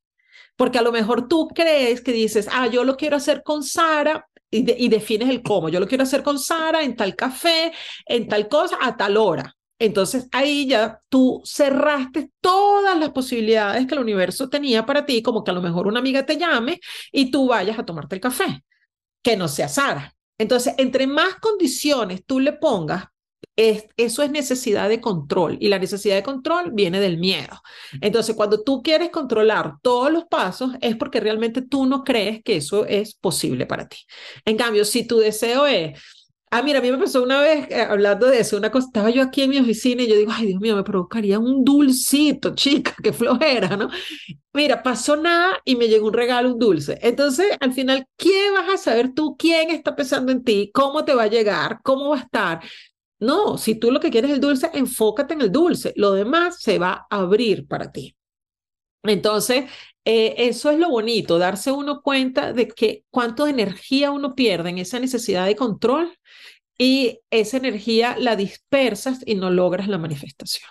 Porque 0.56 0.78
a 0.78 0.84
lo 0.84 0.92
mejor 0.92 1.28
tú 1.28 1.48
crees 1.48 2.02
que 2.02 2.12
dices, 2.12 2.48
ah, 2.52 2.68
yo 2.68 2.84
lo 2.84 2.96
quiero 2.96 3.18
hacer 3.18 3.42
con 3.44 3.64
Sara 3.64 4.28
y, 4.54 4.88
defines 4.90 5.30
el 5.30 5.42
cómo. 5.42 5.70
Yo 5.70 5.80
lo 5.80 5.88
quiero 5.88 6.04
hacer 6.04 6.24
con 6.24 6.38
Sara 6.40 6.84
en 6.84 6.96
tal 6.96 7.16
café, 7.16 7.74
en 8.06 8.28
tal 8.28 8.48
cosa, 8.48 8.78
a 8.82 8.96
tal 8.96 9.18
hora. 9.18 9.56
Entonces 9.80 10.28
ahí 10.32 10.68
ya 10.68 11.00
tú 11.10 11.42
cerraste 11.44 12.32
todas 12.40 12.98
las 12.98 13.10
posibilidades 13.10 13.86
que 13.88 13.96
el 13.96 14.02
universo 14.02 14.50
tenía 14.50 14.86
para 14.86 15.06
ti, 15.06 15.22
como 15.22 15.44
que 15.44 15.52
a 15.52 15.54
lo 15.54 15.62
mejor 15.62 15.88
una 15.88 16.00
amiga 16.00 16.26
te 16.26 16.38
llame 16.38 16.80
y 17.12 17.32
tú 17.32 17.48
vayas 17.48 17.78
a 17.80 17.86
tomarte 17.86 18.16
el 18.16 18.22
café, 18.22 18.64
que 19.22 19.36
no 19.36 19.48
sea 19.48 19.68
Sara. 19.68 20.14
Entonces, 20.38 20.76
entre 20.78 21.08
más 21.08 21.36
condiciones 21.36 22.24
tú 22.26 22.40
le 22.40 22.54
pongas, 22.54 23.06
eso 23.56 24.24
es 24.24 24.32
necesidad 24.32 24.90
de 24.90 25.00
control 25.00 25.58
y 25.60 25.70
la 25.70 25.80
necesidad 25.80 26.16
de 26.16 26.24
control 26.24 26.72
viene 26.74 27.00
del 27.00 27.18
miedo. 27.18 27.62
Entonces, 28.02 28.36
cuando 28.36 28.64
tú 28.64 28.82
quieres 28.82 29.10
controlar 29.10 29.76
todos 29.82 30.12
los 30.12 30.26
pasos 30.26 30.72
es 30.82 30.96
porque 30.96 31.20
realmente 31.20 31.62
tú 31.62 31.86
no 31.86 32.04
crees 32.04 32.44
que 32.44 32.58
eso 32.58 32.86
es 32.86 33.14
posible 33.16 33.66
para 33.66 33.88
ti. 33.88 33.98
En 34.46 34.58
cambio, 34.58 34.86
si 34.86 35.06
tu 35.06 35.18
deseo 35.20 35.68
es 35.68 36.00
Ah, 36.56 36.62
mira, 36.62 36.78
a 36.78 36.82
mí 36.84 36.92
me 36.92 37.00
pasó 37.00 37.24
una 37.24 37.42
vez 37.42 37.68
eh, 37.72 37.82
hablando 37.82 38.28
de 38.28 38.40
eso, 38.40 38.58
una 38.58 38.70
cosa, 38.70 38.86
estaba 38.86 39.10
yo 39.10 39.24
aquí 39.24 39.42
en 39.42 39.50
mi 39.50 39.58
oficina 39.58 40.04
y 40.04 40.08
yo 40.08 40.16
digo, 40.16 40.32
ay 40.32 40.46
Dios 40.46 40.62
mío, 40.62 40.76
me 40.76 40.84
provocaría 40.84 41.40
un 41.40 41.64
dulcito, 41.66 42.54
chica, 42.54 42.94
qué 43.04 43.12
flojera, 43.12 43.76
¿no? 43.76 43.90
Mira, 44.54 44.84
pasó 44.84 45.16
nada 45.16 45.56
y 45.66 45.76
me 45.76 45.88
llegó 45.88 46.08
un 46.08 46.14
regalo, 46.14 46.54
un 46.54 46.60
dulce. 46.60 47.00
Entonces, 47.02 47.48
al 47.60 47.74
final, 47.74 48.06
¿qué 48.18 48.52
vas 48.52 48.70
a 48.74 48.78
saber 48.78 49.14
tú? 49.16 49.36
¿Quién 49.38 49.72
está 49.72 49.96
pensando 49.96 50.32
en 50.32 50.44
ti? 50.44 50.70
¿Cómo 50.74 51.04
te 51.06 51.16
va 51.16 51.24
a 51.24 51.28
llegar? 51.28 51.80
¿Cómo 51.84 52.10
va 52.10 52.18
a 52.18 52.22
estar? 52.22 52.62
No, 53.24 53.58
si 53.58 53.76
tú 53.76 53.90
lo 53.90 54.00
que 54.00 54.12
quieres 54.12 54.32
es 54.32 54.36
el 54.36 54.42
dulce, 54.42 54.70
enfócate 54.74 55.34
en 55.34 55.42
el 55.42 55.52
dulce. 55.52 55.94
Lo 55.96 56.12
demás 56.12 56.62
se 56.62 56.78
va 56.78 57.08
a 57.10 57.20
abrir 57.22 57.68
para 57.68 57.92
ti. 57.92 58.16
Entonces, 59.04 59.66
eh, 60.06 60.36
eso 60.38 60.72
es 60.72 60.80
lo 60.80 60.90
bonito, 60.90 61.38
darse 61.38 61.72
uno 61.72 62.02
cuenta 62.02 62.52
de 62.54 62.68
que 62.68 63.06
cuánto 63.10 63.48
energía 63.48 64.12
uno 64.12 64.36
pierde 64.36 64.70
en 64.70 64.78
esa 64.78 65.00
necesidad 65.00 65.46
de 65.46 65.56
control 65.56 66.18
y 66.78 67.20
esa 67.30 67.58
energía 67.58 68.18
la 68.18 68.36
dispersas 68.36 69.22
y 69.26 69.36
no 69.36 69.50
logras 69.50 69.88
la 69.88 69.98
manifestación. 69.98 70.70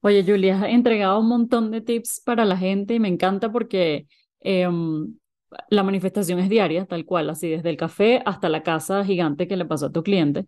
Oye, 0.00 0.24
Julia, 0.24 0.60
has 0.60 0.70
entregado 0.70 1.20
un 1.20 1.28
montón 1.28 1.70
de 1.70 1.80
tips 1.80 2.20
para 2.24 2.44
la 2.44 2.56
gente 2.56 2.94
y 2.94 3.00
me 3.00 3.08
encanta 3.08 3.52
porque 3.52 4.08
em, 4.40 5.16
la 5.68 5.82
manifestación 5.82 6.38
es 6.38 6.48
diaria, 6.48 6.86
tal 6.86 7.04
cual, 7.04 7.30
así 7.30 7.48
desde 7.48 7.70
el 7.70 7.76
café 7.76 8.22
hasta 8.24 8.48
la 8.48 8.62
casa 8.62 9.04
gigante 9.04 9.48
que 9.48 9.56
le 9.56 9.64
pasó 9.64 9.86
a 9.86 9.92
tu 9.92 10.02
cliente. 10.02 10.46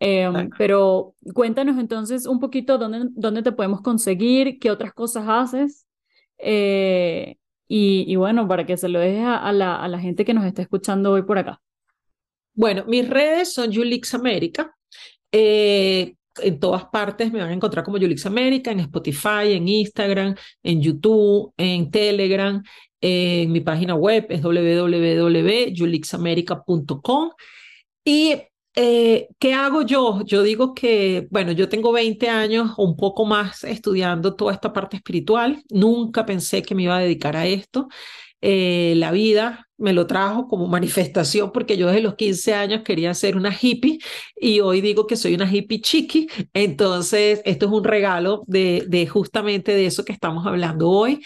Em, 0.00 0.50
pero 0.58 1.14
cuéntanos 1.34 1.78
entonces 1.78 2.26
un 2.26 2.40
poquito 2.40 2.78
dónde, 2.78 3.08
dónde 3.12 3.42
te 3.42 3.52
podemos 3.52 3.80
conseguir, 3.80 4.58
qué 4.58 4.70
otras 4.70 4.92
cosas 4.92 5.24
haces. 5.28 5.86
Eh, 6.38 7.36
y, 7.66 8.14
bueno, 8.16 8.46
para 8.46 8.66
que 8.66 8.76
se 8.76 8.88
lo 8.88 9.00
dejes 9.00 9.24
a, 9.24 9.50
la, 9.52 9.76
a 9.76 9.88
la 9.88 9.98
gente 9.98 10.24
que 10.24 10.34
nos 10.34 10.44
está 10.44 10.62
escuchando 10.62 11.12
hoy 11.12 11.22
por 11.22 11.38
acá. 11.38 11.60
Bueno, 12.54 12.84
mis 12.86 13.08
redes 13.08 13.52
son 13.52 13.74
Julix 13.74 14.14
América. 14.14 14.76
Eh, 15.32 16.14
en 16.42 16.58
todas 16.60 16.84
partes 16.86 17.32
me 17.32 17.40
van 17.40 17.50
a 17.50 17.54
encontrar 17.54 17.84
como 17.84 17.98
Julix 17.98 18.26
América, 18.26 18.70
en 18.70 18.80
Spotify, 18.80 19.52
en 19.52 19.68
Instagram, 19.68 20.34
en 20.62 20.82
YouTube, 20.82 21.52
en 21.56 21.90
Telegram, 21.90 22.62
en 23.00 23.52
mi 23.52 23.60
página 23.60 23.94
web 23.94 24.26
es 24.30 24.42
www.julixamerica.com. 24.42 27.30
Y 28.04 28.34
eh, 28.76 29.28
¿Qué 29.38 29.54
hago 29.54 29.82
yo? 29.82 30.22
Yo 30.24 30.42
digo 30.42 30.74
que, 30.74 31.28
bueno, 31.30 31.52
yo 31.52 31.68
tengo 31.68 31.92
20 31.92 32.28
años 32.28 32.72
o 32.76 32.84
un 32.84 32.96
poco 32.96 33.24
más 33.24 33.62
estudiando 33.64 34.34
toda 34.34 34.52
esta 34.52 34.72
parte 34.72 34.96
espiritual. 34.96 35.62
Nunca 35.70 36.26
pensé 36.26 36.62
que 36.62 36.74
me 36.74 36.82
iba 36.84 36.96
a 36.96 37.00
dedicar 37.00 37.36
a 37.36 37.46
esto. 37.46 37.88
Eh, 38.40 38.94
la 38.96 39.12
vida 39.12 39.63
me 39.76 39.92
lo 39.92 40.06
trajo 40.06 40.48
como 40.48 40.66
manifestación 40.66 41.52
porque 41.52 41.76
yo 41.76 41.88
desde 41.88 42.02
los 42.02 42.14
15 42.14 42.54
años 42.54 42.82
quería 42.84 43.12
ser 43.14 43.36
una 43.36 43.54
hippie 43.58 43.98
y 44.36 44.60
hoy 44.60 44.80
digo 44.80 45.06
que 45.06 45.16
soy 45.16 45.34
una 45.34 45.50
hippie 45.50 45.80
chiqui. 45.80 46.28
Entonces, 46.52 47.42
esto 47.44 47.66
es 47.66 47.72
un 47.72 47.84
regalo 47.84 48.42
de, 48.46 48.84
de 48.88 49.06
justamente 49.06 49.72
de 49.72 49.86
eso 49.86 50.04
que 50.04 50.12
estamos 50.12 50.46
hablando 50.46 50.90
hoy. 50.90 51.20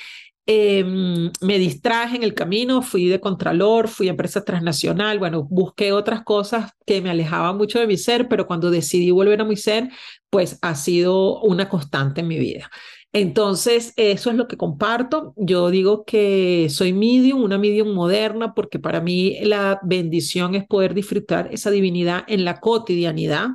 Em, 0.51 1.31
me 1.43 1.59
distraje 1.59 2.17
en 2.17 2.23
el 2.23 2.33
camino, 2.33 2.81
fui 2.81 3.07
de 3.07 3.21
contralor, 3.21 3.87
fui 3.87 4.09
a 4.09 4.13
empresa 4.13 4.43
transnacional, 4.43 5.19
bueno, 5.19 5.43
busqué 5.45 5.93
otras 5.93 6.23
cosas 6.23 6.73
que 6.87 7.03
me 7.03 7.11
alejaban 7.11 7.59
mucho 7.59 7.79
de 7.79 7.87
mi 7.87 7.99
ser, 7.99 8.29
pero 8.29 8.47
cuando 8.47 8.71
decidí 8.71 9.11
volver 9.11 9.43
a 9.43 9.45
mi 9.45 9.57
ser, 9.57 9.91
pues 10.31 10.59
ha 10.63 10.75
sido 10.75 11.43
una 11.43 11.69
constante 11.69 12.23
en 12.23 12.29
mi 12.29 12.39
vida. 12.39 12.71
Entonces, 13.13 13.95
eso 13.97 14.31
es 14.31 14.37
lo 14.37 14.49
que 14.49 14.57
comparto. 14.57 15.33
Yo 15.37 15.71
digo 15.71 16.05
que 16.05 16.69
soy 16.71 16.93
medium, 16.93 17.43
una 17.43 17.59
medium 17.59 17.95
moderna, 17.95 18.55
porque 18.55 18.79
para 18.79 19.01
mí 19.01 19.39
la 19.43 19.81
bendición 19.83 20.55
es 20.55 20.67
poder 20.67 20.95
disfrutar 20.95 21.49
esa 21.53 21.71
divinidad 21.71 22.25
en 22.29 22.45
la 22.45 22.61
cotidianidad, 22.61 23.49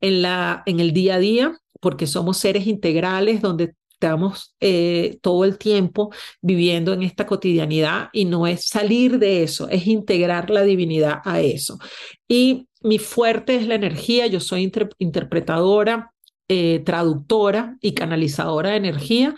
en, 0.00 0.22
la, 0.22 0.62
en 0.66 0.80
el 0.80 0.92
día 0.92 1.16
a 1.16 1.18
día 1.18 1.58
porque 1.84 2.06
somos 2.06 2.38
seres 2.38 2.66
integrales 2.66 3.42
donde 3.42 3.74
estamos 3.90 4.54
eh, 4.60 5.18
todo 5.20 5.44
el 5.44 5.58
tiempo 5.58 6.10
viviendo 6.40 6.94
en 6.94 7.02
esta 7.02 7.26
cotidianidad 7.26 8.08
y 8.14 8.24
no 8.24 8.46
es 8.46 8.68
salir 8.68 9.18
de 9.18 9.42
eso, 9.42 9.68
es 9.68 9.86
integrar 9.86 10.48
la 10.48 10.62
divinidad 10.62 11.20
a 11.26 11.42
eso. 11.42 11.78
Y 12.26 12.68
mi 12.80 12.98
fuerte 12.98 13.56
es 13.56 13.66
la 13.66 13.74
energía, 13.74 14.26
yo 14.28 14.40
soy 14.40 14.70
interpretadora, 14.96 16.13
eh, 16.48 16.80
traductora 16.84 17.76
y 17.80 17.94
canalizadora 17.94 18.70
de 18.70 18.76
energía 18.76 19.34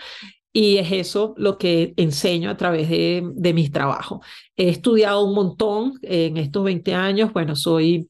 y 0.53 0.79
es 0.79 0.91
eso 0.91 1.35
lo 1.37 1.59
que 1.59 1.93
enseño 1.97 2.51
a 2.51 2.57
través 2.57 2.89
de, 2.89 3.23
de 3.35 3.53
mis 3.53 3.71
trabajos. 3.71 4.21
He 4.57 4.71
estudiado 4.71 5.23
un 5.25 5.35
montón 5.35 5.95
en 6.03 6.39
estos 6.39 6.65
20 6.65 6.95
años, 6.95 7.33
bueno, 7.33 7.55
soy 7.57 8.09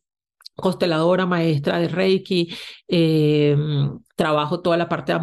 consteladora, 0.57 1.27
maestra 1.27 1.79
de 1.79 1.89
Reiki, 1.89 2.49
eh, 2.89 3.57
trabajo 4.17 4.61
toda 4.61 4.77
la 4.79 4.89
parte 4.89 5.13
de 5.13 5.21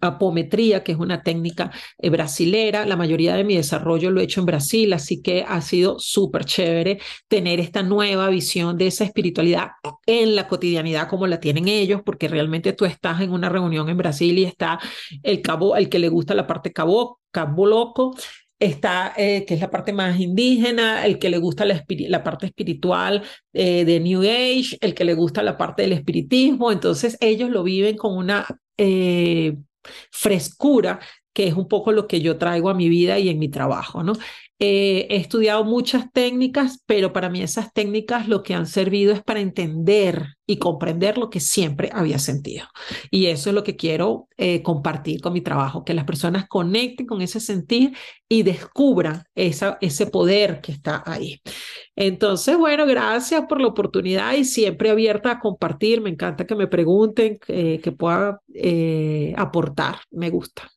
apometría, 0.00 0.84
que 0.84 0.92
es 0.92 0.98
una 0.98 1.22
técnica 1.22 1.70
eh, 1.98 2.08
brasilera. 2.10 2.86
La 2.86 2.96
mayoría 2.96 3.34
de 3.34 3.44
mi 3.44 3.56
desarrollo 3.56 4.10
lo 4.10 4.20
he 4.20 4.24
hecho 4.24 4.40
en 4.40 4.46
Brasil, 4.46 4.92
así 4.92 5.20
que 5.20 5.44
ha 5.46 5.60
sido 5.60 5.98
súper 5.98 6.44
chévere 6.44 7.00
tener 7.28 7.60
esta 7.60 7.82
nueva 7.82 8.28
visión 8.30 8.78
de 8.78 8.86
esa 8.86 9.04
espiritualidad 9.04 9.70
en 10.06 10.36
la 10.36 10.46
cotidianidad 10.48 11.08
como 11.08 11.26
la 11.26 11.40
tienen 11.40 11.68
ellos, 11.68 12.02
porque 12.04 12.28
realmente 12.28 12.72
tú 12.72 12.84
estás 12.84 13.20
en 13.20 13.32
una 13.32 13.48
reunión 13.48 13.88
en 13.88 13.96
Brasil 13.96 14.38
y 14.38 14.44
está 14.44 14.78
el 15.22 15.42
cabo, 15.42 15.76
el 15.76 15.88
que 15.88 15.98
le 15.98 16.08
gusta 16.08 16.34
la 16.34 16.46
parte 16.46 16.72
cabo, 16.72 17.20
cabo 17.32 17.66
loco, 17.66 18.14
está, 18.60 19.14
eh, 19.16 19.44
que 19.46 19.54
es 19.54 19.60
la 19.60 19.70
parte 19.70 19.92
más 19.92 20.20
indígena, 20.20 21.06
el 21.06 21.18
que 21.18 21.30
le 21.30 21.38
gusta 21.38 21.64
la, 21.64 22.22
parte 22.22 22.46
espiritual 22.46 23.22
eh, 23.54 23.84
de 23.86 24.00
New 24.00 24.20
Age, 24.20 24.76
el 24.80 24.94
que 24.94 25.04
le 25.04 25.14
gusta 25.14 25.42
la 25.42 25.56
parte 25.56 25.82
del 25.82 25.92
espiritismo, 25.92 26.70
entonces 26.70 27.16
ellos 27.20 27.50
lo 27.50 27.62
viven 27.62 27.96
con 27.96 28.16
una 28.16 28.46
eh, 28.76 29.56
frescura 30.12 31.00
que 31.32 31.46
es 31.48 31.54
un 31.54 31.68
poco 31.68 31.92
lo 31.92 32.06
que 32.06 32.20
yo 32.20 32.38
traigo 32.38 32.68
a 32.68 32.74
mi 32.74 32.88
vida 32.88 33.18
y 33.18 33.28
en 33.30 33.38
mi 33.38 33.48
trabajo, 33.48 34.02
¿no? 34.02 34.12
He 34.60 35.16
estudiado 35.16 35.64
muchas 35.64 36.12
técnicas, 36.12 36.82
pero 36.84 37.14
para 37.14 37.30
mí 37.30 37.40
esas 37.40 37.72
técnicas 37.72 38.28
lo 38.28 38.42
que 38.42 38.54
han 38.54 38.66
servido 38.66 39.12
es 39.12 39.22
para 39.22 39.40
entender 39.40 40.36
y 40.46 40.58
comprender 40.58 41.16
lo 41.16 41.30
que 41.30 41.40
siempre 41.40 41.88
había 41.92 42.18
sentido. 42.18 42.66
Y 43.10 43.26
eso 43.26 43.48
es 43.48 43.54
lo 43.54 43.64
que 43.64 43.76
quiero 43.76 44.28
eh, 44.36 44.62
compartir 44.62 45.22
con 45.22 45.32
mi 45.32 45.40
trabajo, 45.40 45.84
que 45.84 45.94
las 45.94 46.04
personas 46.04 46.46
conecten 46.46 47.06
con 47.06 47.22
ese 47.22 47.40
sentir 47.40 47.96
y 48.28 48.42
descubran 48.42 49.24
ese 49.34 50.06
poder 50.06 50.60
que 50.60 50.72
está 50.72 51.02
ahí. 51.06 51.40
Entonces, 51.96 52.58
bueno, 52.58 52.84
gracias 52.86 53.46
por 53.48 53.60
la 53.60 53.68
oportunidad 53.68 54.34
y 54.34 54.44
siempre 54.44 54.90
abierta 54.90 55.32
a 55.32 55.40
compartir. 55.40 56.02
Me 56.02 56.10
encanta 56.10 56.46
que 56.46 56.54
me 56.54 56.66
pregunten, 56.66 57.38
eh, 57.48 57.80
que 57.82 57.92
pueda 57.92 58.40
eh, 58.54 59.32
aportar. 59.36 60.00
Me 60.10 60.28
gusta. 60.30 60.70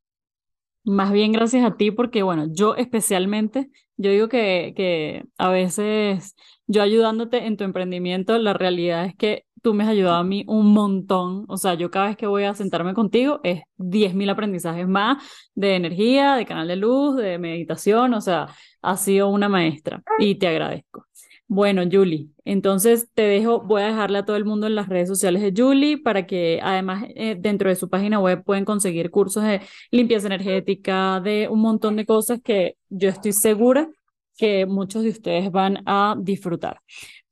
Más 0.83 1.11
bien 1.11 1.31
gracias 1.31 1.65
a 1.65 1.77
ti 1.77 1.91
porque, 1.91 2.23
bueno, 2.23 2.47
yo 2.51 2.75
especialmente, 2.75 3.69
yo 3.97 4.11
digo 4.11 4.27
que, 4.27 4.73
que 4.75 5.23
a 5.37 5.49
veces 5.49 6.35
yo 6.67 6.81
ayudándote 6.81 7.45
en 7.45 7.57
tu 7.57 7.63
emprendimiento, 7.63 8.37
la 8.37 8.53
realidad 8.53 9.05
es 9.05 9.15
que 9.15 9.45
tú 9.63 9.73
me 9.73 9.83
has 9.83 9.89
ayudado 9.89 10.17
a 10.17 10.23
mí 10.23 10.43
un 10.47 10.73
montón. 10.73 11.45
O 11.47 11.57
sea, 11.57 11.73
yo 11.75 11.89
cada 11.89 12.07
vez 12.07 12.17
que 12.17 12.27
voy 12.27 12.43
a 12.43 12.53
sentarme 12.53 12.93
contigo 12.93 13.39
es 13.43 13.61
10.000 13.77 14.29
aprendizajes 14.29 14.87
más 14.87 15.23
de 15.55 15.75
energía, 15.75 16.35
de 16.35 16.45
canal 16.45 16.67
de 16.67 16.75
luz, 16.75 17.15
de 17.15 17.39
meditación. 17.39 18.13
O 18.13 18.21
sea, 18.21 18.47
has 18.81 19.01
sido 19.01 19.29
una 19.29 19.49
maestra 19.49 20.03
y 20.19 20.35
te 20.35 20.47
agradezco. 20.47 21.05
Bueno, 21.47 21.83
Julie, 21.91 22.29
entonces 22.45 23.09
te 23.13 23.23
dejo, 23.23 23.61
voy 23.61 23.81
a 23.83 23.87
dejarle 23.87 24.19
a 24.19 24.25
todo 24.25 24.37
el 24.37 24.45
mundo 24.45 24.65
en 24.65 24.75
las 24.75 24.89
redes 24.89 25.07
sociales 25.07 25.41
de 25.41 25.53
Julie 25.55 25.97
para 25.97 26.25
que 26.25 26.59
además 26.63 27.03
eh, 27.15 27.35
dentro 27.37 27.69
de 27.69 27.75
su 27.75 27.89
página 27.89 28.19
web 28.19 28.43
pueden 28.43 28.65
conseguir 28.65 29.11
cursos 29.11 29.43
de 29.43 29.61
limpieza 29.91 30.27
energética, 30.27 31.19
de 31.19 31.47
un 31.49 31.61
montón 31.61 31.95
de 31.95 32.05
cosas 32.05 32.41
que 32.41 32.77
yo 32.89 33.09
estoy 33.09 33.33
segura 33.33 33.89
que 34.37 34.65
muchos 34.65 35.03
de 35.03 35.09
ustedes 35.09 35.51
van 35.51 35.83
a 35.85 36.15
disfrutar. 36.19 36.79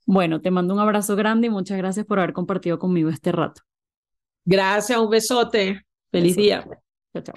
Bueno, 0.05 0.41
te 0.41 0.51
mando 0.51 0.73
un 0.73 0.79
abrazo 0.79 1.15
grande 1.15 1.47
y 1.47 1.49
muchas 1.49 1.77
gracias 1.77 2.05
por 2.05 2.19
haber 2.19 2.33
compartido 2.33 2.77
conmigo 2.77 3.09
este 3.09 3.31
rato. 3.31 3.61
Gracias, 4.45 4.99
un 4.99 5.09
besote. 5.09 5.85
Feliz 6.11 6.35
día. 6.35 6.67
Chao, 7.13 7.23
chao. 7.23 7.35